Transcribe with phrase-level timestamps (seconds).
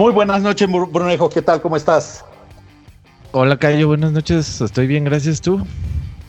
[0.00, 1.28] Muy buenas noches, Brunejo.
[1.28, 1.60] ¿Qué tal?
[1.60, 2.24] ¿Cómo estás?
[3.32, 3.88] Hola, Cayo.
[3.88, 4.58] Buenas noches.
[4.62, 5.42] Estoy bien, gracias.
[5.42, 5.60] ¿Tú?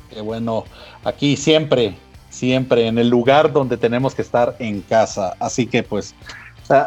[0.09, 0.65] Qué bueno.
[1.05, 1.95] Aquí siempre,
[2.29, 5.37] siempre en el lugar donde tenemos que estar en casa.
[5.39, 6.13] Así que, pues,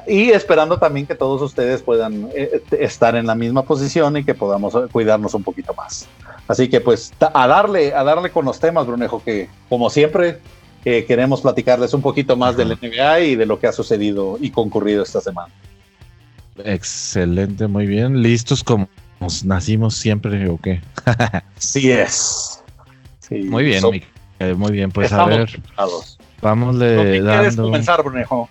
[0.06, 4.34] y esperando también que todos ustedes puedan eh, estar en la misma posición y que
[4.34, 6.06] podamos cuidarnos un poquito más.
[6.48, 10.38] Así que, pues, a darle, a darle con los temas, Brunejo, que como siempre
[10.82, 15.02] queremos platicarles un poquito más del NBA y de lo que ha sucedido y concurrido
[15.02, 15.50] esta semana.
[16.58, 18.22] Excelente, muy bien.
[18.22, 18.88] ¿Listos como
[19.44, 20.80] nacimos siempre o qué?
[21.58, 22.62] sí es.
[23.30, 23.82] muy bien,
[24.56, 24.90] muy bien.
[24.90, 25.60] Pues a ver,
[26.40, 28.48] vamos de quieres comenzar, Brunejo?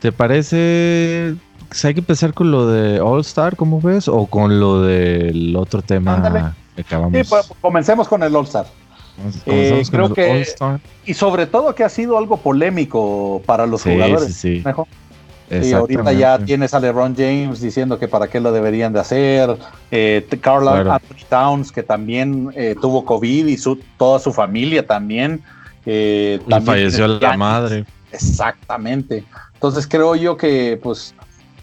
[0.00, 1.36] ¿Te parece
[1.70, 4.08] que hay que empezar con lo de All Star, ¿cómo ves?
[4.08, 7.12] ¿O con lo del otro tema que acabamos?
[7.14, 8.66] Sí, pues, comencemos con el All Star.
[9.46, 10.46] Eh, creo que
[11.04, 14.34] y sobre todo que ha sido algo polémico para los jugadores.
[14.34, 14.64] Sí, sí.
[15.74, 19.56] Ahorita ya tienes a LeBron James diciendo que para qué lo deberían de hacer.
[19.90, 25.42] Eh, Carla Towns, que también eh, tuvo COVID y su, toda su familia también.
[25.86, 27.84] Eh, falleció la madre.
[28.12, 29.24] Exactamente.
[29.54, 31.14] Entonces creo yo que, pues,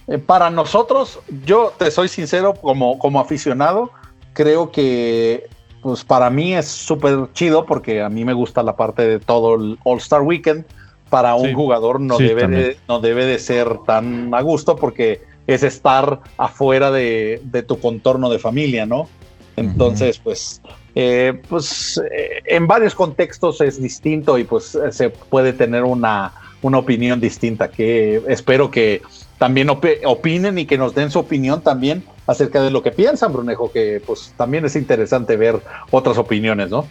[0.07, 3.91] eh, para nosotros, yo te soy sincero, como, como aficionado,
[4.33, 5.47] creo que
[5.81, 9.55] pues para mí es súper chido porque a mí me gusta la parte de todo
[9.55, 10.65] el All Star Weekend.
[11.09, 15.63] Para un jugador no, debe de, no debe de ser tan a gusto porque es
[15.63, 19.07] estar afuera de, tu contorno de familia, ¿no?
[19.55, 20.61] Entonces, pues,
[20.93, 26.77] eh, pues eh, en varios contextos es distinto y pues se puede tener una, una
[26.77, 29.01] opinión distinta que espero que
[29.37, 33.71] también opinen y que nos den su opinión también acerca de lo que piensan, Brunejo,
[33.71, 35.61] que pues también es interesante ver
[35.91, 36.85] otras opiniones, ¿no?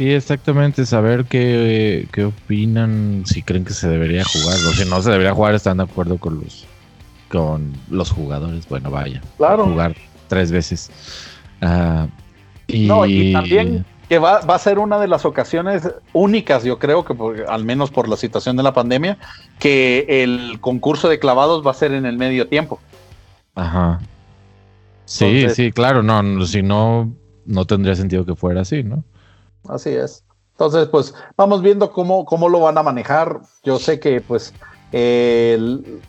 [0.00, 5.02] Sí, exactamente, saber qué, qué opinan, si creen que se debería jugar, o si no
[5.02, 6.66] se debería jugar, están de acuerdo con los
[7.28, 9.66] con los jugadores, bueno, vaya, claro.
[9.66, 9.94] jugar
[10.26, 10.90] tres veces.
[11.60, 12.06] Ah,
[12.66, 12.86] y...
[12.86, 17.14] No, y también que va, a ser una de las ocasiones únicas, yo creo que
[17.46, 19.18] al menos por la situación de la pandemia,
[19.58, 22.80] que el concurso de clavados va a ser en el medio tiempo.
[23.54, 24.00] Ajá.
[25.04, 27.12] Sí, sí, claro, no, si no,
[27.44, 29.04] no tendría sentido que fuera así, ¿no?
[29.68, 30.24] Así es.
[30.52, 33.40] Entonces, pues vamos viendo cómo, cómo lo van a manejar.
[33.64, 34.52] Yo sé que, pues,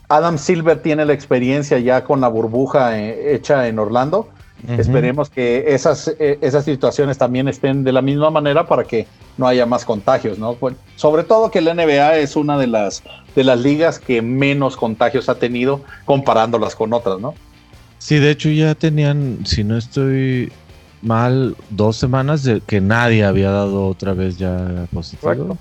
[0.08, 4.28] Adam Silver tiene la experiencia ya con la burbuja eh, hecha en Orlando.
[4.68, 9.48] Esperemos que esas, eh, esas situaciones también estén de la misma manera para que no
[9.48, 10.56] haya más contagios, ¿no?
[10.94, 13.02] sobre todo que la NBA es una de las,
[13.34, 17.34] de las ligas que menos contagios ha tenido comparándolas con otras, ¿no?
[17.98, 20.52] Sí, de hecho ya tenían, si no estoy
[21.02, 25.58] mal, dos semanas de que nadie había dado otra vez ya positivo.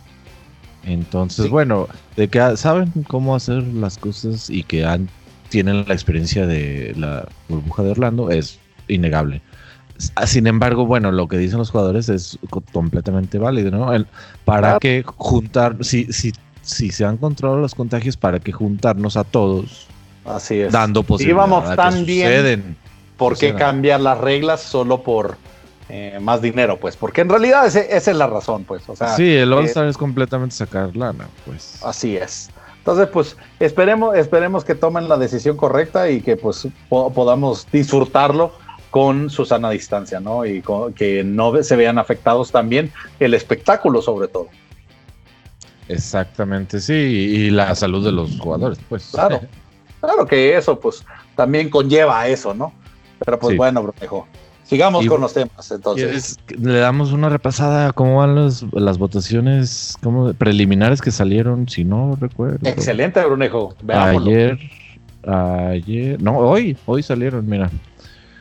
[0.84, 5.10] Entonces, bueno, de que saben cómo hacer las cosas y que han,
[5.50, 9.42] tienen la experiencia de la burbuja de Orlando, es innegable.
[10.26, 12.40] Sin embargo, bueno, lo que dicen los jugadores es
[12.72, 13.92] completamente válido, ¿no?
[14.46, 19.24] para que juntar, si, si, si se han controlado los contagios, para que juntarnos a
[19.24, 19.88] todos.
[20.26, 20.72] Así es.
[20.72, 21.50] Dando posibilidades.
[21.50, 22.76] vamos tan bien.
[23.22, 25.38] ¿Por qué cambiar las reglas solo por
[25.90, 26.78] eh, más dinero?
[26.78, 28.90] Pues, porque en realidad esa es la razón, pues.
[28.90, 31.78] O sea, sí, el All-Star eh, es completamente sacar lana, pues.
[31.84, 32.50] Así es.
[32.80, 38.54] Entonces, pues, esperemos, esperemos que tomen la decisión correcta y que pues podamos disfrutarlo
[38.90, 40.44] con su sana distancia, ¿no?
[40.44, 40.64] Y
[40.96, 44.48] que no se vean afectados también el espectáculo, sobre todo.
[45.88, 49.12] Exactamente, sí, y la salud de los jugadores, pues.
[49.12, 49.42] Claro,
[50.02, 51.06] claro que eso, pues,
[51.36, 52.81] también conlleva a eso, ¿no?
[53.24, 54.28] Pero pues bueno, Brunejo,
[54.64, 56.40] sigamos con los temas, entonces.
[56.58, 62.18] Le damos una repasada a cómo van las votaciones como preliminares que salieron, si no
[62.20, 62.68] recuerdo.
[62.68, 63.76] Excelente, Brunejo.
[63.88, 64.58] Ayer,
[65.28, 67.70] ayer, no, hoy, hoy salieron, mira.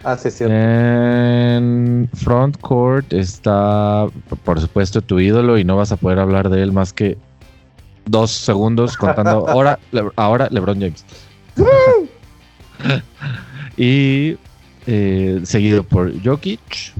[0.02, 0.54] Ah, sí, cierto.
[0.54, 4.06] En Front Court está,
[4.44, 7.18] por supuesto, tu ídolo y no vas a poder hablar de él más que
[8.06, 9.46] dos segundos contando.
[9.48, 9.78] ahora,
[10.16, 11.04] ahora LeBron James.
[13.76, 14.38] y
[14.92, 16.92] eh, seguido por Jokic,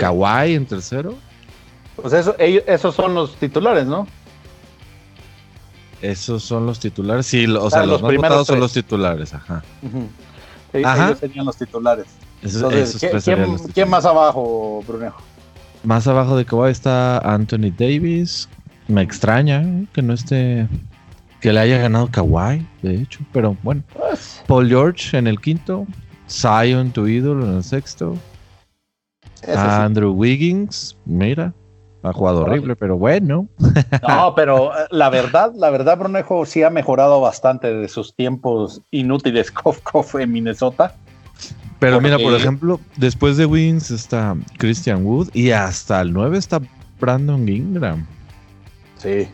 [0.00, 1.14] Kawhi en tercero.
[1.96, 4.06] Pues eso, esos son los titulares, ¿no?
[6.00, 9.62] Esos son los titulares, sí, o sea, los, más votados son los titulares, ajá.
[10.72, 12.06] Ellos serían los titulares.
[13.74, 15.20] ¿quién, más abajo, Brunejo?
[15.84, 18.48] Más abajo de Kawhi está Anthony Davis.
[18.88, 20.66] Me extraña que no esté.
[21.40, 23.20] Que le haya ganado Kawhi, de hecho.
[23.32, 23.82] Pero bueno.
[23.92, 24.42] Pues.
[24.46, 25.86] Paul George en el quinto.
[26.32, 28.16] Zion, tu ídolo, en el sexto.
[29.46, 31.52] Andrew Wiggins, mira.
[32.04, 33.46] Ha jugado horrible, pero bueno.
[34.08, 38.80] No, pero eh, la verdad, la verdad, Brunejo sí ha mejorado bastante de sus tiempos
[38.90, 40.96] inútiles Kof Kof en Minnesota.
[41.78, 46.60] Pero mira, por ejemplo, después de Wings está Christian Wood y hasta el 9 está
[47.00, 48.06] Brandon Ingram.
[48.98, 49.26] Sí.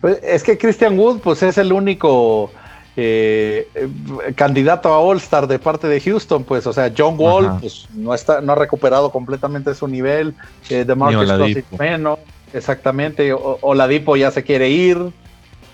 [0.00, 2.52] Pues es que Christian Wood, pues es el único
[2.96, 3.68] eh,
[4.36, 8.40] candidato a All-Star de parte de Houston, pues, o sea, John Wall, pues no está,
[8.40, 10.34] no ha recuperado completamente su nivel,
[10.70, 11.28] eh, de Marcus
[11.78, 12.18] menos,
[12.52, 14.98] exactamente, o, Oladipo ya se quiere ir,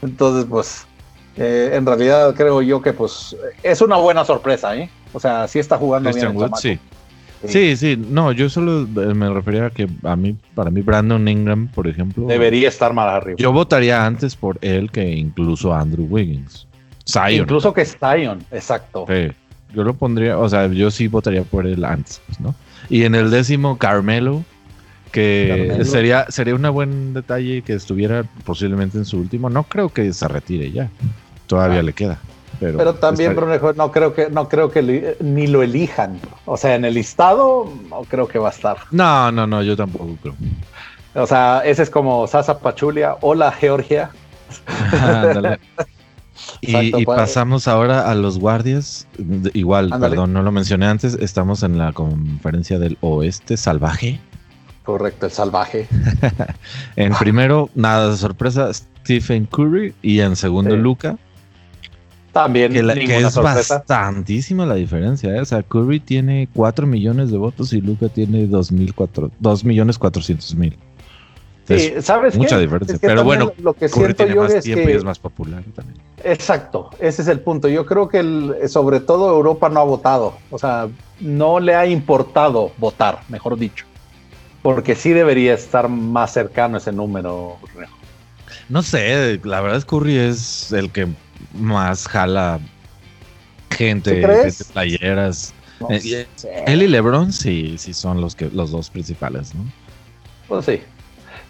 [0.02, 0.86] entonces, pues,
[1.36, 4.90] eh, en realidad creo yo que, pues, es una buena sorpresa, ¿eh?
[5.12, 6.36] O sea, sí está jugando bien.
[6.36, 6.78] Wood, sí.
[7.46, 11.26] Sí, sí, no, yo solo eh, me refería a que a mí, para mí, Brandon
[11.26, 12.26] Ingram, por ejemplo.
[12.26, 13.36] Debería estar más arriba.
[13.38, 16.66] Yo votaría antes por él que incluso Andrew Wiggins.
[17.08, 17.42] Zion.
[17.42, 19.06] Incluso que Zion, exacto.
[19.08, 19.32] Sí,
[19.74, 22.54] yo lo pondría, o sea, yo sí votaría por él antes, pues, ¿no?
[22.88, 24.44] Y en el décimo, Carmelo,
[25.12, 29.50] que sería sería un buen detalle que estuviera posiblemente en su último.
[29.50, 30.88] No creo que se retire ya.
[31.46, 31.82] Todavía ah.
[31.82, 32.18] le queda.
[32.58, 36.20] Pero, también, Brunejo, no creo que, no creo que ni lo elijan.
[36.44, 38.76] O sea, en el listado no creo que va a estar.
[38.90, 40.34] No, no, no, yo tampoco creo.
[41.14, 43.16] O sea, ese es como Sasa Pachulia.
[43.22, 44.10] Hola, Georgia.
[46.60, 49.06] y, pasamos ahora a los guardias.
[49.54, 51.14] Igual, perdón, no lo mencioné antes.
[51.14, 54.20] Estamos en la conferencia del oeste salvaje.
[54.84, 55.88] Correcto, el salvaje.
[56.96, 59.94] en primero, nada de sorpresa, Stephen Curry.
[60.02, 61.16] Y en segundo, Luca.
[62.32, 65.34] También que, es bastantísima la diferencia.
[65.34, 65.40] ¿eh?
[65.40, 68.72] O sea, Curry tiene 4 millones de votos y Luca tiene 2,
[69.64, 70.78] millones 400 mil.
[71.78, 72.98] Sí, ¿sabes Mucha diferencia.
[73.00, 75.98] Pero bueno, lo que Curry tiene más es tiempo y es más popular también.
[76.24, 77.68] Exacto, ese es el punto.
[77.68, 80.34] Yo creo que sobre todo Europa no ha votado.
[80.50, 80.88] O sea,
[81.20, 83.86] no le ha importado votar, mejor dicho.
[84.62, 87.58] Porque sí debería estar más cercano ese número.
[88.68, 91.08] No sé, la verdad es Curry es el que
[91.54, 92.60] más jala
[93.70, 95.54] gente, de playeras.
[95.88, 96.26] Eh,
[96.66, 99.64] él y LeBron sí, sí son los que los dos principales, ¿no?
[100.46, 100.80] Pues sí.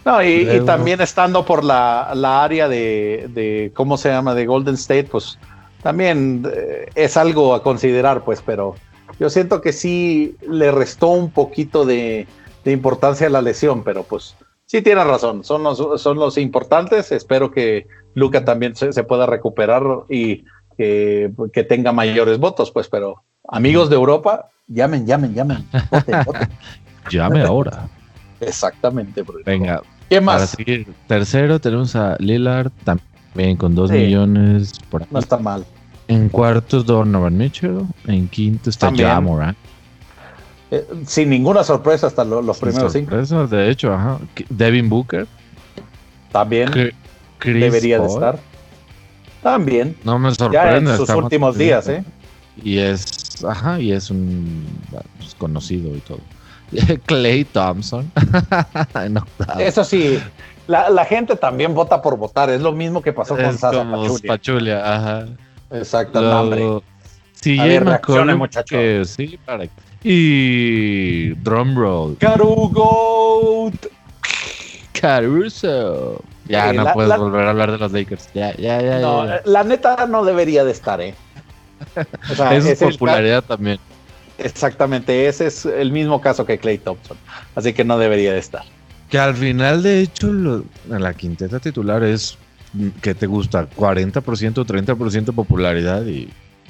[0.03, 2.09] No, y, también estando por la,
[2.43, 4.33] área de, ¿cómo se llama?
[4.33, 5.37] De Golden State, pues
[5.83, 8.75] también eh, es algo a considerar, pues, pero
[9.19, 12.27] yo siento que sí le restó un poquito de,
[12.65, 17.51] importancia a la lesión, pero pues sí tiene razón, son los, son los importantes, espero
[17.51, 20.43] que Luca también se, pueda recuperar y
[20.77, 21.31] que,
[21.69, 25.67] tenga mayores votos, pues, pero amigos de Europa, llamen, llamen, llamen.
[27.09, 27.89] Llame ahora.
[28.39, 29.23] Exactamente.
[29.43, 29.81] Venga.
[30.11, 30.57] ¿Qué más?
[31.07, 35.65] tercero tenemos a Lillard también con dos millones por No está mal.
[36.09, 37.85] En cuarto Donovan Mitchell.
[38.07, 39.55] En quinto está Jamoran.
[40.69, 43.15] Eh, sin ninguna sorpresa hasta los primeros cinco.
[43.47, 44.19] De hecho, ajá.
[44.49, 45.27] Devin Booker.
[46.33, 46.69] También
[47.41, 48.37] debería de estar.
[49.41, 49.95] También.
[50.03, 50.89] No me sorprende.
[50.89, 52.03] Ya en sus últimos días, ¿eh?
[52.61, 54.65] Y es, ajá, y es un
[55.17, 56.19] pues, conocido y todo.
[57.05, 58.11] Clay Thompson.
[59.59, 60.21] Eso sí,
[60.67, 62.49] la, gente también vota por votar.
[62.49, 64.27] Es lo mismo que pasó con Sasa Pachulia.
[64.27, 64.95] Pachulia.
[64.95, 65.25] Ajá.
[65.71, 66.31] Exacto, Lo...
[66.31, 66.81] hambre.
[67.33, 68.77] Sí, a ver, reaccione, muchacho.
[69.05, 69.67] sí, para...
[70.03, 72.17] Y drumroll.
[72.17, 73.71] Carugo.
[74.99, 76.21] Caruso.
[76.47, 78.29] Ya no puedes volver a hablar de los Lakers.
[78.33, 78.99] Ya, ya, ya.
[78.99, 81.15] No, la neta no debería de estar, ¿eh?
[82.31, 83.79] O sea, es popularidad también.
[84.43, 87.17] Exactamente, ese es el mismo caso que Clay Thompson.
[87.55, 88.63] Así que no debería de estar.
[89.09, 92.37] Que al final, de hecho, en la quinteta titular es
[93.01, 96.29] que te gusta 40% o 30% popularidad y,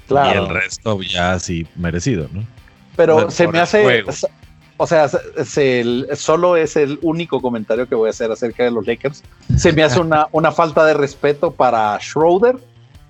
[0.10, 2.44] el resto ya así merecido, ¿no?
[2.98, 4.04] Pero se me hace,
[4.76, 5.10] o sea,
[6.16, 9.24] solo es el único comentario que voy a hacer acerca de los Lakers.
[9.56, 12.58] Se me hace una, una falta de respeto para Schroeder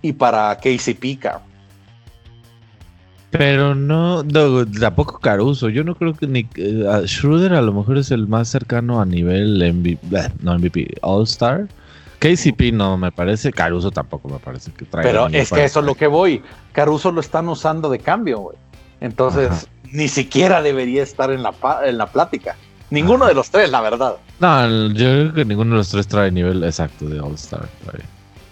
[0.02, 1.20] y para KCP,
[3.32, 5.70] Pero no, tampoco Caruso.
[5.70, 9.06] Yo no creo que ni uh, Schroeder a lo mejor es el más cercano a
[9.06, 10.00] nivel MVP,
[10.42, 11.68] no MVP, All Star.
[12.20, 15.10] KCP no me parece, Caruso tampoco me parece que traiga.
[15.10, 16.44] Pero es que eso es lo que voy.
[16.72, 18.58] Caruso lo están usando de cambio, güey.
[19.00, 22.56] Entonces, ni siquiera debería estar en la, en la plática.
[22.92, 24.18] Ninguno de los tres, la verdad.
[24.40, 27.68] No, yo creo que ninguno de los tres trae nivel exacto de All Star.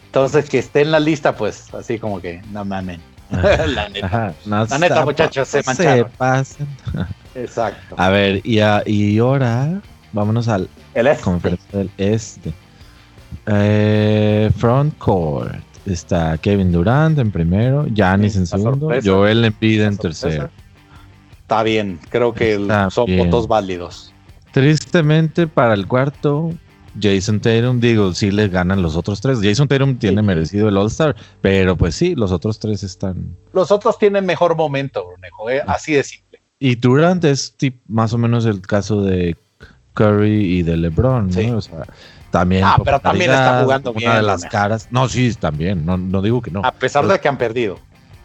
[0.05, 2.99] Entonces, que esté en la lista, pues, así como que, no mames.
[3.67, 6.09] la neta, la neta muchachos, se mancharon.
[6.09, 6.67] Se pasan.
[7.35, 7.95] Exacto.
[7.97, 9.81] A ver, y, y ahora
[10.13, 11.23] vámonos al El este.
[11.23, 12.53] conferencia del este.
[13.45, 15.55] Eh, front court.
[15.85, 20.49] Está Kevin Durant en primero, Giannis en segundo, Joel Embiid en tercero.
[21.41, 22.55] Está bien, creo que
[22.91, 24.13] son votos válidos.
[24.51, 26.51] Tristemente para el cuarto,
[26.99, 29.39] Jason Tatum, digo, sí le ganan los otros tres.
[29.41, 33.35] Jason Tatum tiene merecido el All-Star, pero pues sí, los otros tres están.
[33.53, 35.63] Los otros tienen mejor momento, Brunejo, ¿eh?
[35.67, 36.41] así de simple.
[36.59, 37.55] Y Durant es
[37.87, 39.37] más o menos el caso de
[39.93, 41.57] Curry y de LeBron, ¿no?
[41.57, 41.85] O sea,
[42.31, 42.63] también.
[42.65, 44.15] Ah, pero también está jugando una bien.
[44.15, 44.87] de las caras.
[44.91, 45.85] No, sí, también.
[45.85, 46.61] No, no digo que no.
[46.63, 47.79] A pesar de que han perdido.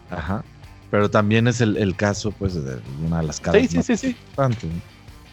[0.09, 0.43] Ajá.
[0.91, 3.61] Pero también es el, el caso, pues, de una de las caras.
[3.61, 4.07] Sí, sí, sí, sí.
[4.07, 4.69] Importantes.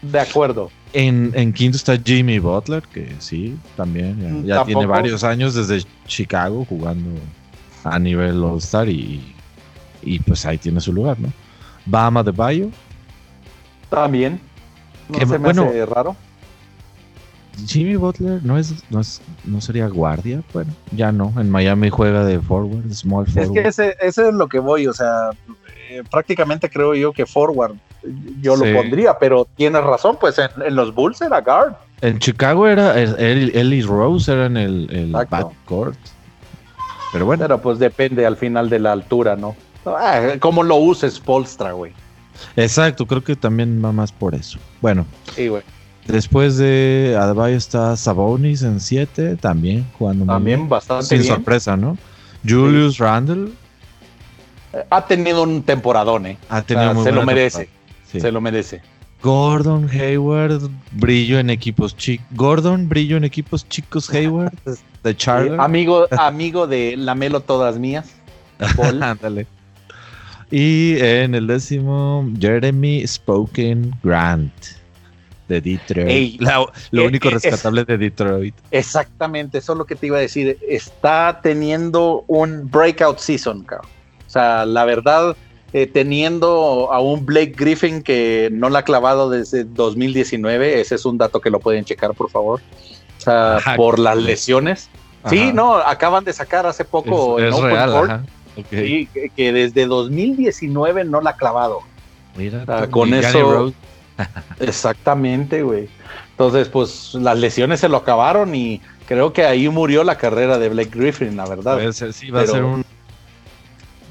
[0.03, 0.69] De acuerdo.
[0.91, 5.87] En, en, quinto está Jimmy Butler, que sí, también ya, ya tiene varios años desde
[6.05, 7.09] Chicago jugando
[7.83, 9.33] a nivel All-Star y,
[10.01, 11.31] y, pues ahí tiene su lugar, ¿no?
[11.85, 12.69] Bama de Bayo.
[13.89, 14.39] También.
[15.09, 16.15] No se me bueno, hace raro.
[17.65, 21.33] Jimmy Butler no es, no es, no sería guardia, bueno, ya no.
[21.37, 23.57] En Miami juega de forward, small forward.
[23.57, 25.29] Es que ese, ese es lo que voy, o sea,
[25.89, 27.75] eh, prácticamente creo yo que forward
[28.41, 28.65] yo sí.
[28.65, 31.73] lo pondría, pero tienes razón, pues en, en, los Bulls era guard.
[32.01, 35.97] En Chicago era él, él y Rose eran el, el backcourt.
[37.13, 37.43] Pero bueno.
[37.43, 39.55] Pero pues depende al final de la altura, ¿no?
[39.85, 41.93] Ah, ¿Cómo lo uses, Polstra, güey?
[42.55, 44.59] Exacto, creo que también va más por eso.
[44.81, 45.05] Bueno.
[45.35, 45.63] Sí, güey.
[46.07, 50.69] Después de Adebayo está Sabonis en 7, también jugando También muy bien.
[50.69, 51.33] bastante Sin bien.
[51.35, 51.97] sorpresa, ¿no?
[52.45, 53.03] Julius sí.
[53.03, 53.51] Randle.
[54.89, 56.37] Ha tenido un temporadón, ¿eh?
[56.49, 57.69] Ha tenido o sea, muy se lo merece.
[58.13, 58.21] Sí.
[58.21, 58.81] Se lo merece.
[59.21, 62.25] Gordon Hayward, brillo en equipos chicos.
[62.31, 64.53] Gordon, brillo en equipos chicos Hayward,
[65.03, 65.59] de Charlotte.
[65.59, 68.13] amigo, amigo de Lamelo todas mías.
[69.01, 69.47] Ándale.
[70.51, 74.53] y en el décimo, Jeremy Spoken Grant
[75.47, 76.09] de Detroit.
[76.09, 78.55] Ey, La, lo eh, único eh, rescatable es, de Detroit.
[78.71, 80.57] Exactamente, eso es lo que te iba a decir.
[80.67, 83.89] Está teniendo un breakout season, cabrón.
[84.27, 85.35] O sea, la verdad,
[85.73, 91.05] eh, teniendo a un Blake Griffin que no la ha clavado desde 2019, ese es
[91.05, 92.61] un dato que lo pueden checar, por favor.
[93.17, 94.89] O sea, ajá, por las lesiones.
[95.23, 95.35] Ajá.
[95.35, 98.11] Sí, no, acaban de sacar hace poco es, es en real, Court.
[98.55, 98.87] Okay.
[98.87, 101.79] sí, que, que, desde 2019 no la ha clavado.
[102.35, 103.73] Mira, o sea, con eso.
[104.59, 105.89] Exactamente, güey.
[106.31, 110.69] Entonces, pues las lesiones se lo acabaron y creo que ahí murió la carrera de
[110.69, 111.91] Blake Griffin, la verdad.
[111.91, 112.85] Sí, va Pero a ser un.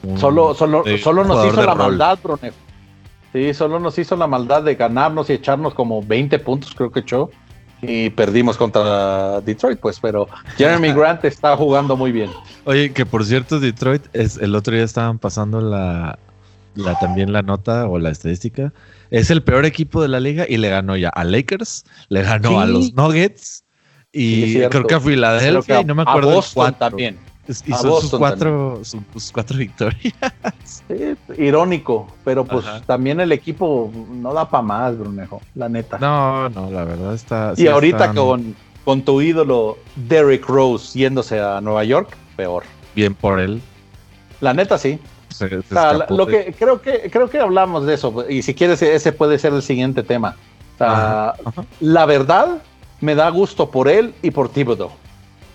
[0.03, 1.97] Un solo solo, solo nos hizo la rol.
[1.99, 2.53] maldad, Brone.
[3.33, 7.01] Sí, solo nos hizo la maldad de ganarnos y echarnos como 20 puntos, creo que
[7.01, 7.31] echó.
[7.81, 12.31] Y perdimos contra Detroit, pues, pero Jeremy Grant está jugando muy bien.
[12.65, 16.19] Oye, que por cierto, Detroit, es, el otro día estaban pasando la,
[16.75, 18.73] la también la nota o la estadística.
[19.11, 22.51] Es el peor equipo de la liga y le ganó ya a Lakers, le ganó
[22.51, 22.55] sí.
[22.57, 23.65] a los Nuggets
[24.13, 27.19] y sí, creo que a Filadelfia y no me acuerdo a Boston también.
[27.49, 30.15] Y son sus cuatro, sus cuatro victorias.
[30.65, 32.81] Sí, irónico, pero pues Ajá.
[32.83, 35.99] también el equipo no da para más, Brunejo, la neta.
[35.99, 37.53] No, no, la verdad está.
[37.57, 42.63] Y sí ahorita con, con tu ídolo Derrick Rose yéndose a Nueva York, peor.
[42.95, 43.61] Bien por él.
[44.41, 45.01] La neta sí.
[45.29, 48.55] Se, se o sea, lo que creo que creo que hablamos de eso y si
[48.55, 50.37] quieres ese puede ser el siguiente tema.
[50.75, 51.65] O sea, ajá, ajá.
[51.81, 52.63] la verdad
[53.01, 54.91] me da gusto por él y por Thibodeau.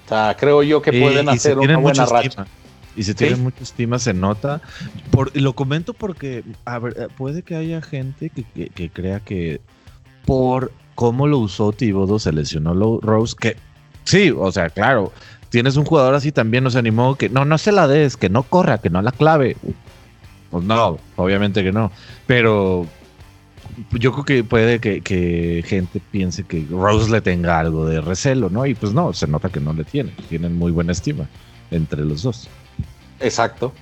[0.08, 2.28] O sea, creo yo que pueden y, hacer y una buena racha.
[2.28, 2.48] Estima.
[2.96, 3.42] Y si tienen ¿Sí?
[3.44, 4.62] mucha estima, se nota.
[5.12, 9.20] Por, lo comento porque a ver, eh, puede que haya gente que, que, que, crea
[9.20, 9.60] que
[10.26, 13.58] por cómo lo usó Thibodeau se lesionó Rose, que
[14.06, 15.12] sí, o sea, claro,
[15.50, 18.44] tienes un jugador así también, nos animó que no, no se la des, que no
[18.44, 19.58] corra, que no la clave.
[20.50, 21.92] Pues no, obviamente que no.
[22.26, 22.88] Pero
[23.92, 28.50] yo creo que puede que, que, gente piense que Rose le tenga algo de recelo,
[28.50, 28.66] ¿no?
[28.66, 30.12] Y pues no, se nota que no le tiene.
[30.30, 31.28] Tienen muy buena estima
[31.72, 32.50] entre los dos.
[33.20, 33.74] Exacto.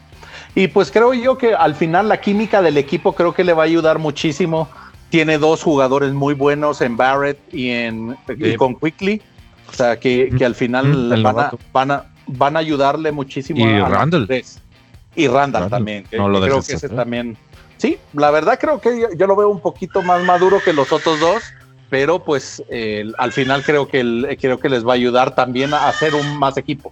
[0.53, 3.63] Y pues creo yo que al final la química del equipo creo que le va
[3.63, 4.69] a ayudar muchísimo.
[5.09, 9.21] Tiene dos jugadores muy buenos en Barrett y, en, y con Quickly.
[9.69, 13.73] O sea, que, que al final van, a, van, a, van, a, ayudarle muchísimo y
[13.73, 14.27] a, Randall.
[15.15, 15.69] Y Randall, Randall.
[15.69, 16.03] también.
[16.05, 17.37] Que, no lo creo que ese también.
[17.77, 20.91] Sí, la verdad creo que yo, yo, lo veo un poquito más maduro que los
[20.91, 21.43] otros dos,
[21.89, 25.73] pero pues eh, al final creo que, el, creo que les va a ayudar también
[25.73, 26.91] a hacer un más equipo.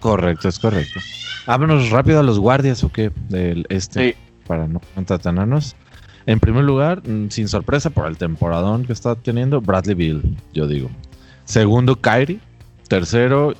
[0.00, 1.00] Correcto, es correcto.
[1.46, 4.18] Vámonos rápido a los guardias o qué del este sí.
[4.46, 5.76] para no entretenernos.
[6.26, 10.66] En primer lugar, mm, sin sorpresa por el temporadón que está teniendo, Bradley Bill, yo
[10.66, 10.90] digo.
[11.44, 12.40] Segundo, Kyrie.
[12.88, 13.54] Tercero,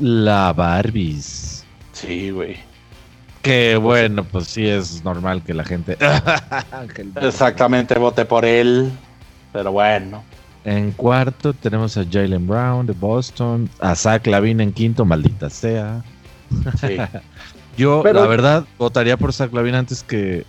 [0.00, 1.64] la Barbies.
[1.92, 2.56] Sí, güey.
[3.46, 5.96] Que bueno, pues sí es normal que la gente.
[7.22, 8.90] Exactamente, vote por él.
[9.52, 10.24] Pero bueno.
[10.64, 13.70] En cuarto tenemos a Jalen Brown de Boston.
[13.78, 16.02] A Zach Lavine en quinto, maldita sea.
[16.80, 16.96] Sí.
[17.78, 18.22] Yo, Pero...
[18.22, 20.44] la verdad, votaría por Zach Lavine antes que,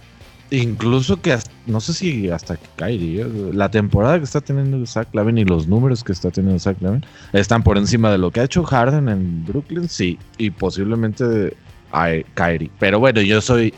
[0.49, 3.27] Incluso que no sé si hasta que Kyrie, ¿eh?
[3.53, 7.05] la temporada que está teniendo Zach Lavin y los números que está teniendo Zach Lavin
[7.33, 11.57] están por encima de lo que ha hecho Harden en Brooklyn, sí, y posiblemente
[11.91, 12.71] a Kyrie.
[12.79, 13.73] Pero bueno, yo soy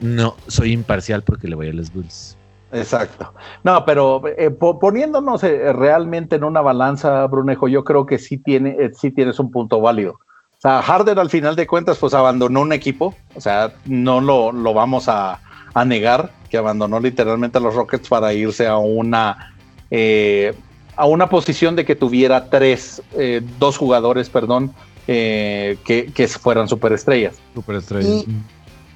[0.00, 2.36] no soy imparcial porque le voy a los Bulls.
[2.72, 3.32] Exacto.
[3.64, 8.76] No, pero eh, poniéndonos eh, realmente en una balanza, Brunejo, yo creo que sí, tiene,
[8.94, 10.12] sí tienes un punto válido.
[10.12, 14.52] O sea, Harden al final de cuentas pues abandonó un equipo, o sea, no lo,
[14.52, 15.40] lo vamos a,
[15.74, 19.54] a negar que abandonó literalmente a los Rockets para irse a una
[19.90, 20.54] eh,
[20.96, 24.74] a una posición de que tuviera tres, eh, dos jugadores, perdón,
[25.12, 27.34] eh, que, que, fueran superestrellas.
[27.52, 28.26] Superestrellas.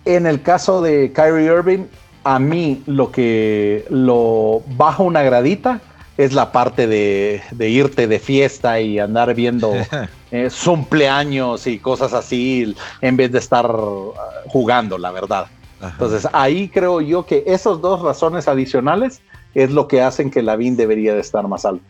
[0.04, 1.86] en el caso de Kyrie Irving,
[2.22, 5.80] a mí lo que lo baja una gradita
[6.16, 9.72] es la parte de, de irte de fiesta y andar viendo
[10.64, 13.68] cumpleaños y cosas así en vez de estar
[14.46, 15.46] jugando, la verdad.
[15.82, 19.20] Entonces ahí creo yo que esas dos razones adicionales
[19.52, 21.82] es lo que hacen que la VIN debería de estar más alto.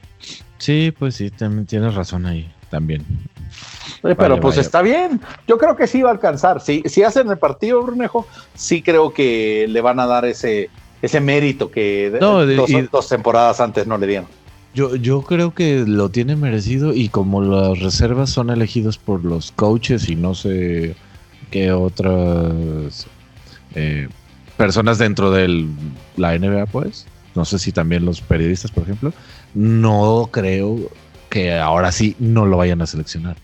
[0.56, 3.04] Sí, pues sí, también tienes razón ahí también.
[4.04, 5.20] Eh, pero pues está bien.
[5.46, 6.60] Yo creo que sí va a alcanzar.
[6.60, 10.70] Si, si hacen el partido, Brunejo, sí creo que le van a dar ese,
[11.00, 14.26] ese mérito que dos, temporadas antes no le dieron.
[14.74, 19.52] Yo, yo creo que lo tiene merecido y como las reservas son elegidos por los
[19.52, 20.96] coaches y no sé
[21.50, 23.06] qué otras
[23.76, 24.08] eh,
[24.56, 25.66] personas dentro de
[26.16, 27.06] la NBA, pues,
[27.36, 29.12] no sé si también los periodistas, por ejemplo,
[29.54, 30.76] no creo
[31.30, 33.36] que ahora sí no lo vayan a seleccionar.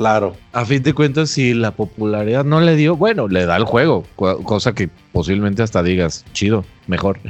[0.00, 0.34] Claro.
[0.54, 4.04] A fin de cuentas, si la popularidad no le dio, bueno, le da el juego,
[4.16, 7.20] cosa que posiblemente hasta digas, chido, mejor.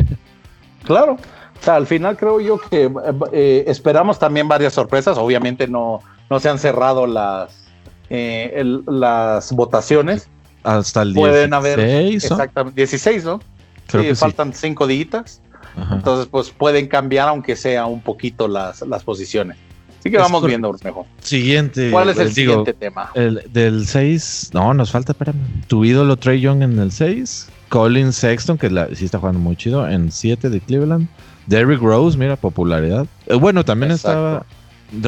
[0.85, 1.15] Claro.
[1.15, 2.91] O sea, al final creo yo que
[3.33, 5.19] eh, esperamos también varias sorpresas.
[5.19, 6.01] Obviamente no,
[6.31, 7.69] no se han cerrado las,
[8.09, 10.29] eh, las votaciones
[10.63, 13.41] hasta el Pueden haber exactamente 16, ¿no?
[13.89, 15.43] sí, faltan cinco días.
[15.93, 19.59] Entonces, pues pueden cambiar aunque sea un poquito las, las posiciones.
[20.01, 21.05] Así que vamos viendo mejor.
[21.21, 21.91] Siguiente.
[21.91, 23.11] ¿Cuál es el siguiente tema?
[23.15, 24.51] El del 6.
[24.55, 25.37] No, nos falta, espérame.
[25.69, 27.49] Tu ídolo Trey Young en el 6.
[27.69, 31.07] Colin Sexton, que la, sí está jugando muy chido, en 7 de Cleveland.
[31.47, 33.07] Derrick Rose, mira, popularidad.
[33.27, 34.45] Eh, bueno, también estaba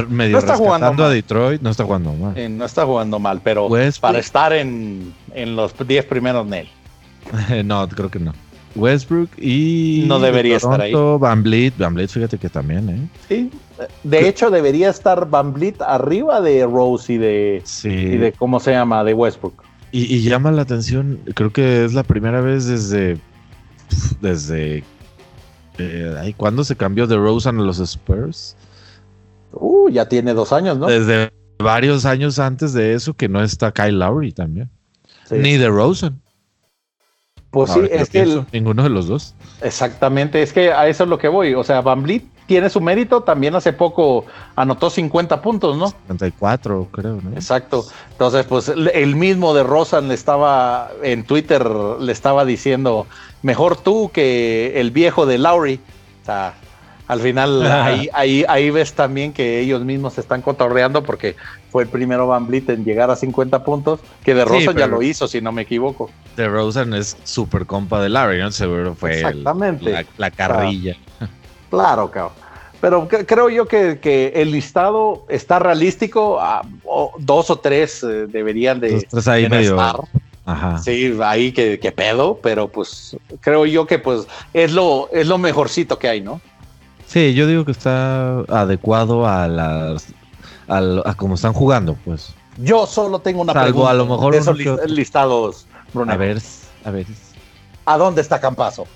[0.09, 2.37] medio no está jugando a Detroit, no está jugando mal.
[2.37, 6.69] Eh, no está jugando mal, pero para estar en, los 10 primeros Nel.
[7.65, 8.33] no, creo que no.
[8.75, 10.93] Westbrook y no debería estar ahí.
[10.93, 13.07] Van Vliet, Van fíjate que también, ¿eh?
[13.27, 13.51] Sí,
[14.03, 18.71] de hecho debería estar Van Vliet arriba de Rose y de, y de cómo se
[18.71, 19.63] llama, de Westbrook.
[19.91, 23.19] Y, llama la atención, creo que es la primera vez desde
[24.21, 24.83] desde
[25.77, 28.55] eh, ¿cuándo se cambió de Rose a los Spurs?
[29.51, 30.87] Uh, ya tiene dos años, ¿no?
[30.87, 34.69] Desde varios años antes de eso que no está Kyle Lowry también.
[35.29, 36.22] Ni de Rosen.
[37.53, 39.35] Pues sí, es que ninguno de los dos.
[39.61, 41.53] Exactamente, es que a eso es lo que voy.
[41.53, 45.89] O sea, Van Vliet tiene su mérito, también hace poco anotó 50 puntos, ¿no?
[45.89, 47.29] 54, creo, ¿no?
[47.33, 47.85] Exacto.
[48.11, 51.63] Entonces, pues el mismo de Rosen le estaba en Twitter
[51.99, 53.05] le estaba diciendo,
[53.43, 55.79] mejor tú que el viejo de Lowry.
[56.23, 56.55] O sea,
[57.13, 61.35] al final ahí, ahí, ahí ves también que ellos mismos se están cotorreando porque
[61.71, 65.01] fue el primero Van Vliet en llegar a 50 puntos, que de Rosen ya lo
[65.01, 66.09] hizo, si no me equivoco.
[66.35, 68.51] De Rosen es súper compa de Larry, ¿no?
[68.51, 70.05] Seguro fue Exactamente.
[70.17, 70.95] la, carrilla.
[71.69, 72.33] Claro, cabrón.
[72.79, 76.39] Pero creo yo que, el listado está realístico.
[77.17, 80.01] dos o tres eh, deberían de, estar.
[80.83, 85.37] Sí, ahí que, que, pedo, pero pues creo yo que pues es lo, es lo
[85.37, 86.41] mejorcito que hay, ¿no?
[87.13, 90.07] Sí, yo digo que está adecuado a las
[90.67, 92.33] a, cómo están jugando, pues.
[92.57, 94.57] Yo solo tengo una pregunta a lo mejor de esos
[94.89, 96.41] listados, A ver,
[96.83, 97.05] a ver.
[97.85, 98.87] ¿A dónde está Campazo?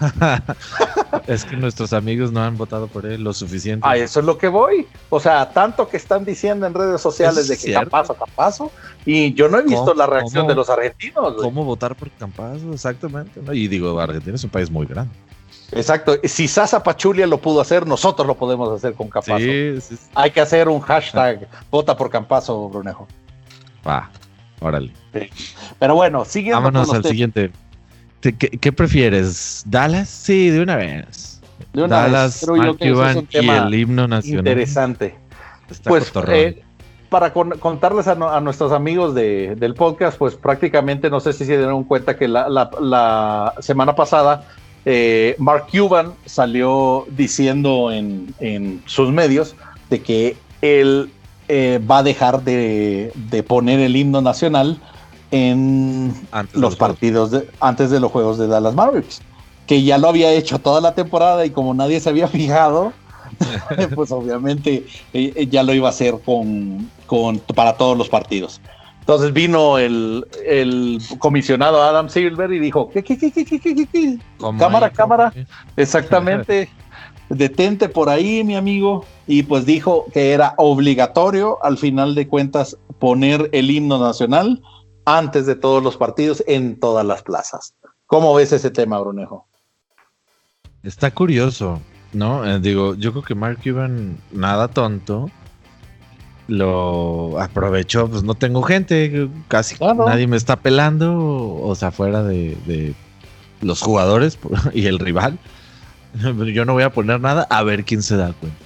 [1.28, 3.86] es que nuestros amigos no han votado por él lo suficiente.
[3.86, 4.88] A eso es lo que voy.
[5.08, 8.72] O sea, tanto que están diciendo en redes sociales de que Campazo, Campazo,
[9.06, 11.34] y yo no he visto la reacción de los argentinos.
[11.40, 12.72] ¿Cómo votar por Campazo?
[12.72, 13.40] Exactamente.
[13.52, 15.14] Y digo, Argentina es un país muy grande.
[15.72, 16.18] Exacto.
[16.24, 19.44] Si Sasa Pachulia lo pudo hacer, nosotros lo podemos hacer con Campazo.
[20.14, 23.06] Hay que hacer un hashtag vota por Campazo, Brunejo.
[23.86, 24.10] Va,
[24.60, 24.92] órale.
[25.78, 26.60] Pero bueno, siguiendo.
[26.60, 27.50] Vámonos al siguiente.
[28.20, 29.62] ¿Qué, prefieres?
[29.66, 30.08] ¿Dallas?
[30.08, 31.40] Sí, de una vez.
[31.72, 33.24] De una Dallas, vez.
[33.30, 34.46] y el himno nacional.
[34.46, 35.14] Interesante.
[35.84, 36.62] pues eh,
[37.08, 42.16] para contarles a, nuestros amigos del podcast, pues prácticamente no sé si se dieron cuenta
[42.18, 44.44] que la semana pasada
[44.84, 49.54] eh, Mark Cuban salió diciendo en, sus medios
[49.90, 51.10] de que él
[51.48, 53.12] eh, va a dejar de,
[53.46, 54.78] poner el himno nacional
[55.30, 56.14] en
[56.52, 59.20] los, partidos de, antes de los juegos de Dallas Mavericks,
[59.66, 62.92] que ya lo había hecho toda la temporada y como nadie se había fijado,
[63.94, 68.60] pues obviamente eh, ya lo iba a hacer con, con, para todos los partidos.
[69.10, 74.18] Entonces vino el, el, comisionado Adam Silver y dijo, ¿qué, qué, qué, qué, qué, qué,
[74.56, 75.32] Cámara, cámara.
[75.76, 76.68] Exactamente.
[77.28, 79.04] Detente por ahí, mi amigo.
[79.26, 84.62] Y pues dijo que era obligatorio, al final de cuentas, poner el himno nacional
[85.04, 87.74] antes de todos los partidos en todas las plazas.
[88.06, 89.48] ¿Cómo ves ese tema, Brunejo?
[90.84, 91.80] Está curioso,
[92.12, 92.48] ¿no?
[92.48, 95.32] Eh, digo, yo creo que Mark Cuban, nada tonto,
[96.50, 101.16] lo aprovechó, pues no tengo gente, casi nadie me está pelando,
[101.62, 102.94] o sea, fuera de,
[103.60, 104.38] los jugadores
[104.74, 105.38] y el rival.
[106.52, 108.58] Yo no voy a poner nada a ver quién se da cuenta.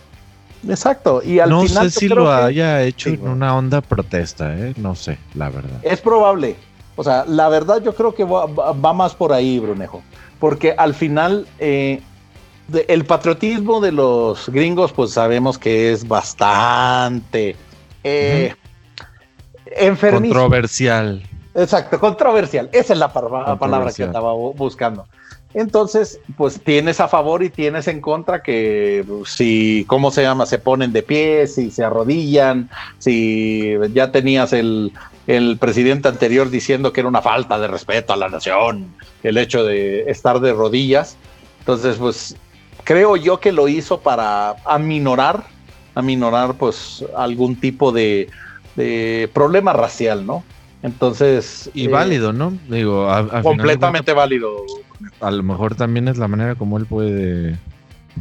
[0.66, 1.20] Exacto.
[1.22, 4.72] Y al no sé si lo haya hecho en una onda protesta, ¿eh?
[4.78, 5.78] no sé, la verdad.
[5.82, 6.56] Es probable.
[6.96, 10.02] O sea, la verdad yo creo que va, más por ahí, Brunejo.
[10.38, 12.00] Porque al final eh,
[12.88, 17.56] el patriotismo de los gringos, pues sabemos que es bastante
[18.04, 18.54] eh,
[19.98, 21.22] Controversial.
[21.54, 22.68] Exacto, controversial.
[22.72, 25.06] Esa es la palabra que estaba buscando.
[25.54, 30.46] Entonces, pues tienes a favor y tienes en contra que si, ¿cómo se llama?
[30.46, 34.92] Se ponen de pie, si se arrodillan, si ya tenías el,
[35.28, 39.64] el presidente anterior diciendo que era una falta de respeto a la nación, el hecho
[39.64, 41.16] de estar de rodillas.
[41.60, 42.36] Entonces, pues
[42.82, 45.53] creo yo que lo hizo para aminorar
[45.94, 48.28] aminorar pues algún tipo de,
[49.32, 50.44] problema racial, ¿no?
[50.82, 51.70] Entonces...
[51.72, 52.52] Y válido, ¿no?
[52.68, 53.08] Digo,
[53.42, 54.64] completamente válido.
[55.20, 57.58] A lo mejor también es la manera como él puede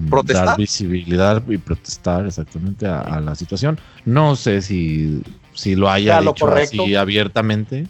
[0.10, 0.46] ¿Protestar?
[0.46, 3.80] dar visibilidad y protestar exactamente a, la situación.
[4.06, 5.22] No sé si,
[5.54, 7.88] si lo haya dicho así abiertamente.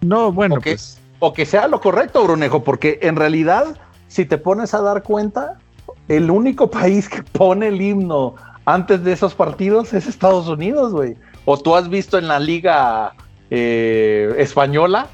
[0.00, 0.98] No, bueno, o que, pues...
[1.18, 3.76] O que sea lo correcto, Brunejo, porque en realidad,
[4.08, 5.58] si te pones a dar cuenta,
[6.08, 8.34] el único país que pone el himno
[8.74, 11.16] antes de esos partidos es Estados Unidos, güey.
[11.44, 13.14] O tú has visto en la liga
[13.50, 15.08] eh, española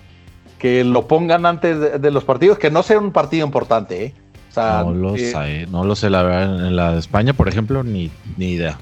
[0.58, 4.14] que lo pongan antes de, los partidos, que no sea un partido importante, ¿eh?
[4.56, 7.82] no lo eh, sé, no lo sé, la verdad, en la de España, por ejemplo,
[7.82, 8.78] ni, ni idea.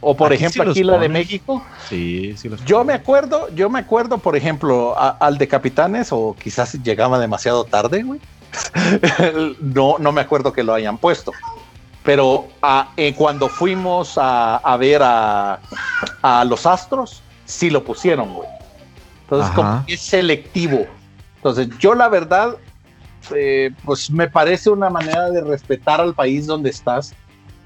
[0.00, 1.64] O por ejemplo, aquí la de México.
[1.88, 6.36] Sí, sí los Yo me acuerdo, yo me acuerdo, por ejemplo, al de Capitanes, o
[6.38, 8.20] quizás llegaba demasiado tarde, güey.
[9.60, 11.32] no, no me acuerdo que lo hayan puesto
[12.04, 15.58] pero ah, eh, cuando fuimos a, ver a,
[16.46, 18.48] los Astros, sí lo pusieron, güey.
[19.22, 20.86] Entonces, como es selectivo.
[21.36, 22.56] Entonces, yo la verdad,
[23.34, 27.14] eh, pues me parece una manera de respetar al país donde estás,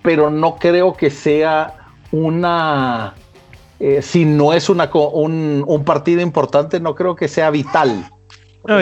[0.03, 1.75] pero no creo que sea
[2.13, 3.15] una,
[3.81, 8.09] eh, si no es una, un, partido importante, no creo que sea vital.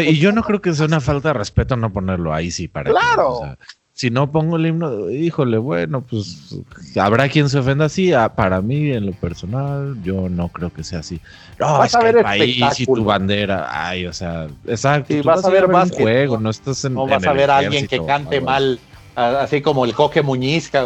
[0.04, 2.90] y yo no creo que sea una falta de respeto no ponerlo ahí, sí, para
[2.90, 3.56] Claro
[3.96, 6.54] si no pongo el himno, híjole, bueno, pues
[7.00, 8.12] habrá quien se ofenda así.
[8.12, 11.18] Ah, para mí, en lo personal, yo no creo que sea así.
[11.58, 13.66] No, vas es a ver el país y tu bandera.
[13.70, 15.14] Ay, o sea, exacto.
[15.14, 16.92] Y vas, a ver, más juego, no estás en.
[16.92, 18.78] No vas a ver a alguien que cante mal,
[19.14, 20.76] así como el Coque Muñiz, que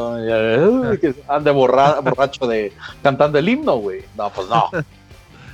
[1.27, 4.03] ande borracho de cantando el himno, güey.
[4.17, 4.71] No, pues no.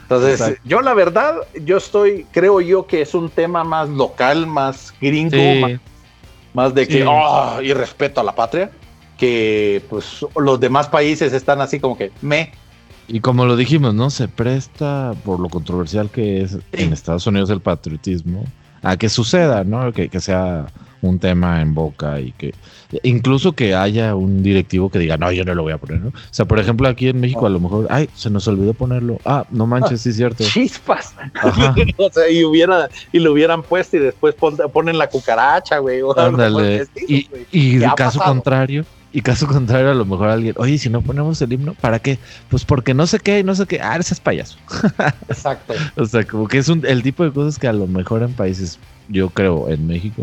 [0.03, 4.93] Entonces, yo la verdad, yo estoy, creo yo que es un tema más local, más
[5.01, 5.81] gringo, más
[6.57, 8.71] más de que, oh, y respeto a la patria,
[9.19, 12.51] que pues los demás países están así como que me.
[13.09, 14.09] Y como lo dijimos, ¿no?
[14.09, 18.45] Se presta por lo controversial que es en Estados Unidos el patriotismo
[18.83, 19.93] a que suceda, ¿no?
[19.93, 20.67] Que, que sea
[21.03, 22.55] un tema en boca y que
[23.03, 26.09] incluso que haya un directivo que diga, no, yo no lo voy a poner, ¿no?
[26.09, 29.19] O sea, por ejemplo, aquí en México a lo mejor, ay, se nos olvidó ponerlo.
[29.25, 30.45] Ah, no manches, sí es cierto.
[30.49, 31.15] Chispas.
[31.97, 36.01] o sea, y, hubiera, y lo hubieran puesto y después ponen la cucaracha, güey.
[36.17, 36.87] Ándale.
[37.09, 38.85] y, y caso contrario,
[39.17, 42.19] y caso contrario, a lo mejor alguien, oye, si no ponemos el himno, ¿para qué?
[42.51, 43.81] Pues porque no sé qué, no sé qué.
[43.81, 44.59] Ah, ese es payaso.
[45.29, 45.73] Exacto.
[45.97, 48.35] o sea, como que es un, el tipo de cosas que a lo mejor en
[48.35, 50.23] países, yo creo, en México,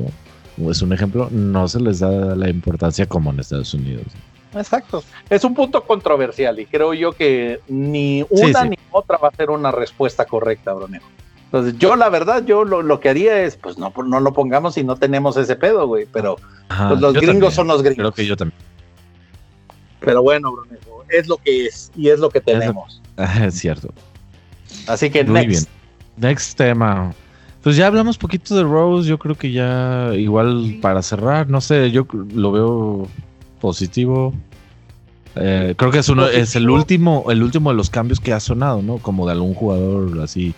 [0.69, 4.05] es un ejemplo, no se les da la importancia como en Estados Unidos.
[4.55, 5.03] Exacto.
[5.29, 9.49] Es un punto controversial y creo yo que ni una ni otra va a ser
[9.49, 11.07] una respuesta correcta, Bronejo.
[11.45, 14.83] Entonces, yo la verdad, yo lo, que haría es, pues no, no lo pongamos si
[14.83, 16.37] no tenemos ese pedo, güey, pero
[16.67, 17.97] pues, los gringos son los gringos.
[17.97, 18.59] Creo que yo también.
[19.99, 23.01] Pero bueno, Bronejo, es lo que es y es lo que tenemos.
[23.41, 23.93] Es, cierto.
[24.87, 25.63] Así que Muy bien.
[26.17, 27.13] Next tema.
[27.63, 31.91] Pues ya hablamos poquito de Rose, yo creo que ya igual para cerrar, no sé,
[31.91, 33.07] yo lo veo
[33.61, 34.33] positivo.
[35.35, 38.41] Eh, creo que es uno, es el último, el último de los cambios que ha
[38.41, 38.97] sonado, ¿no?
[38.97, 40.53] Como de algún jugador así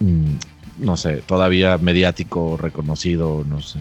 [0.00, 0.34] mm,
[0.78, 3.78] no sé, todavía mediático, reconocido, no sé.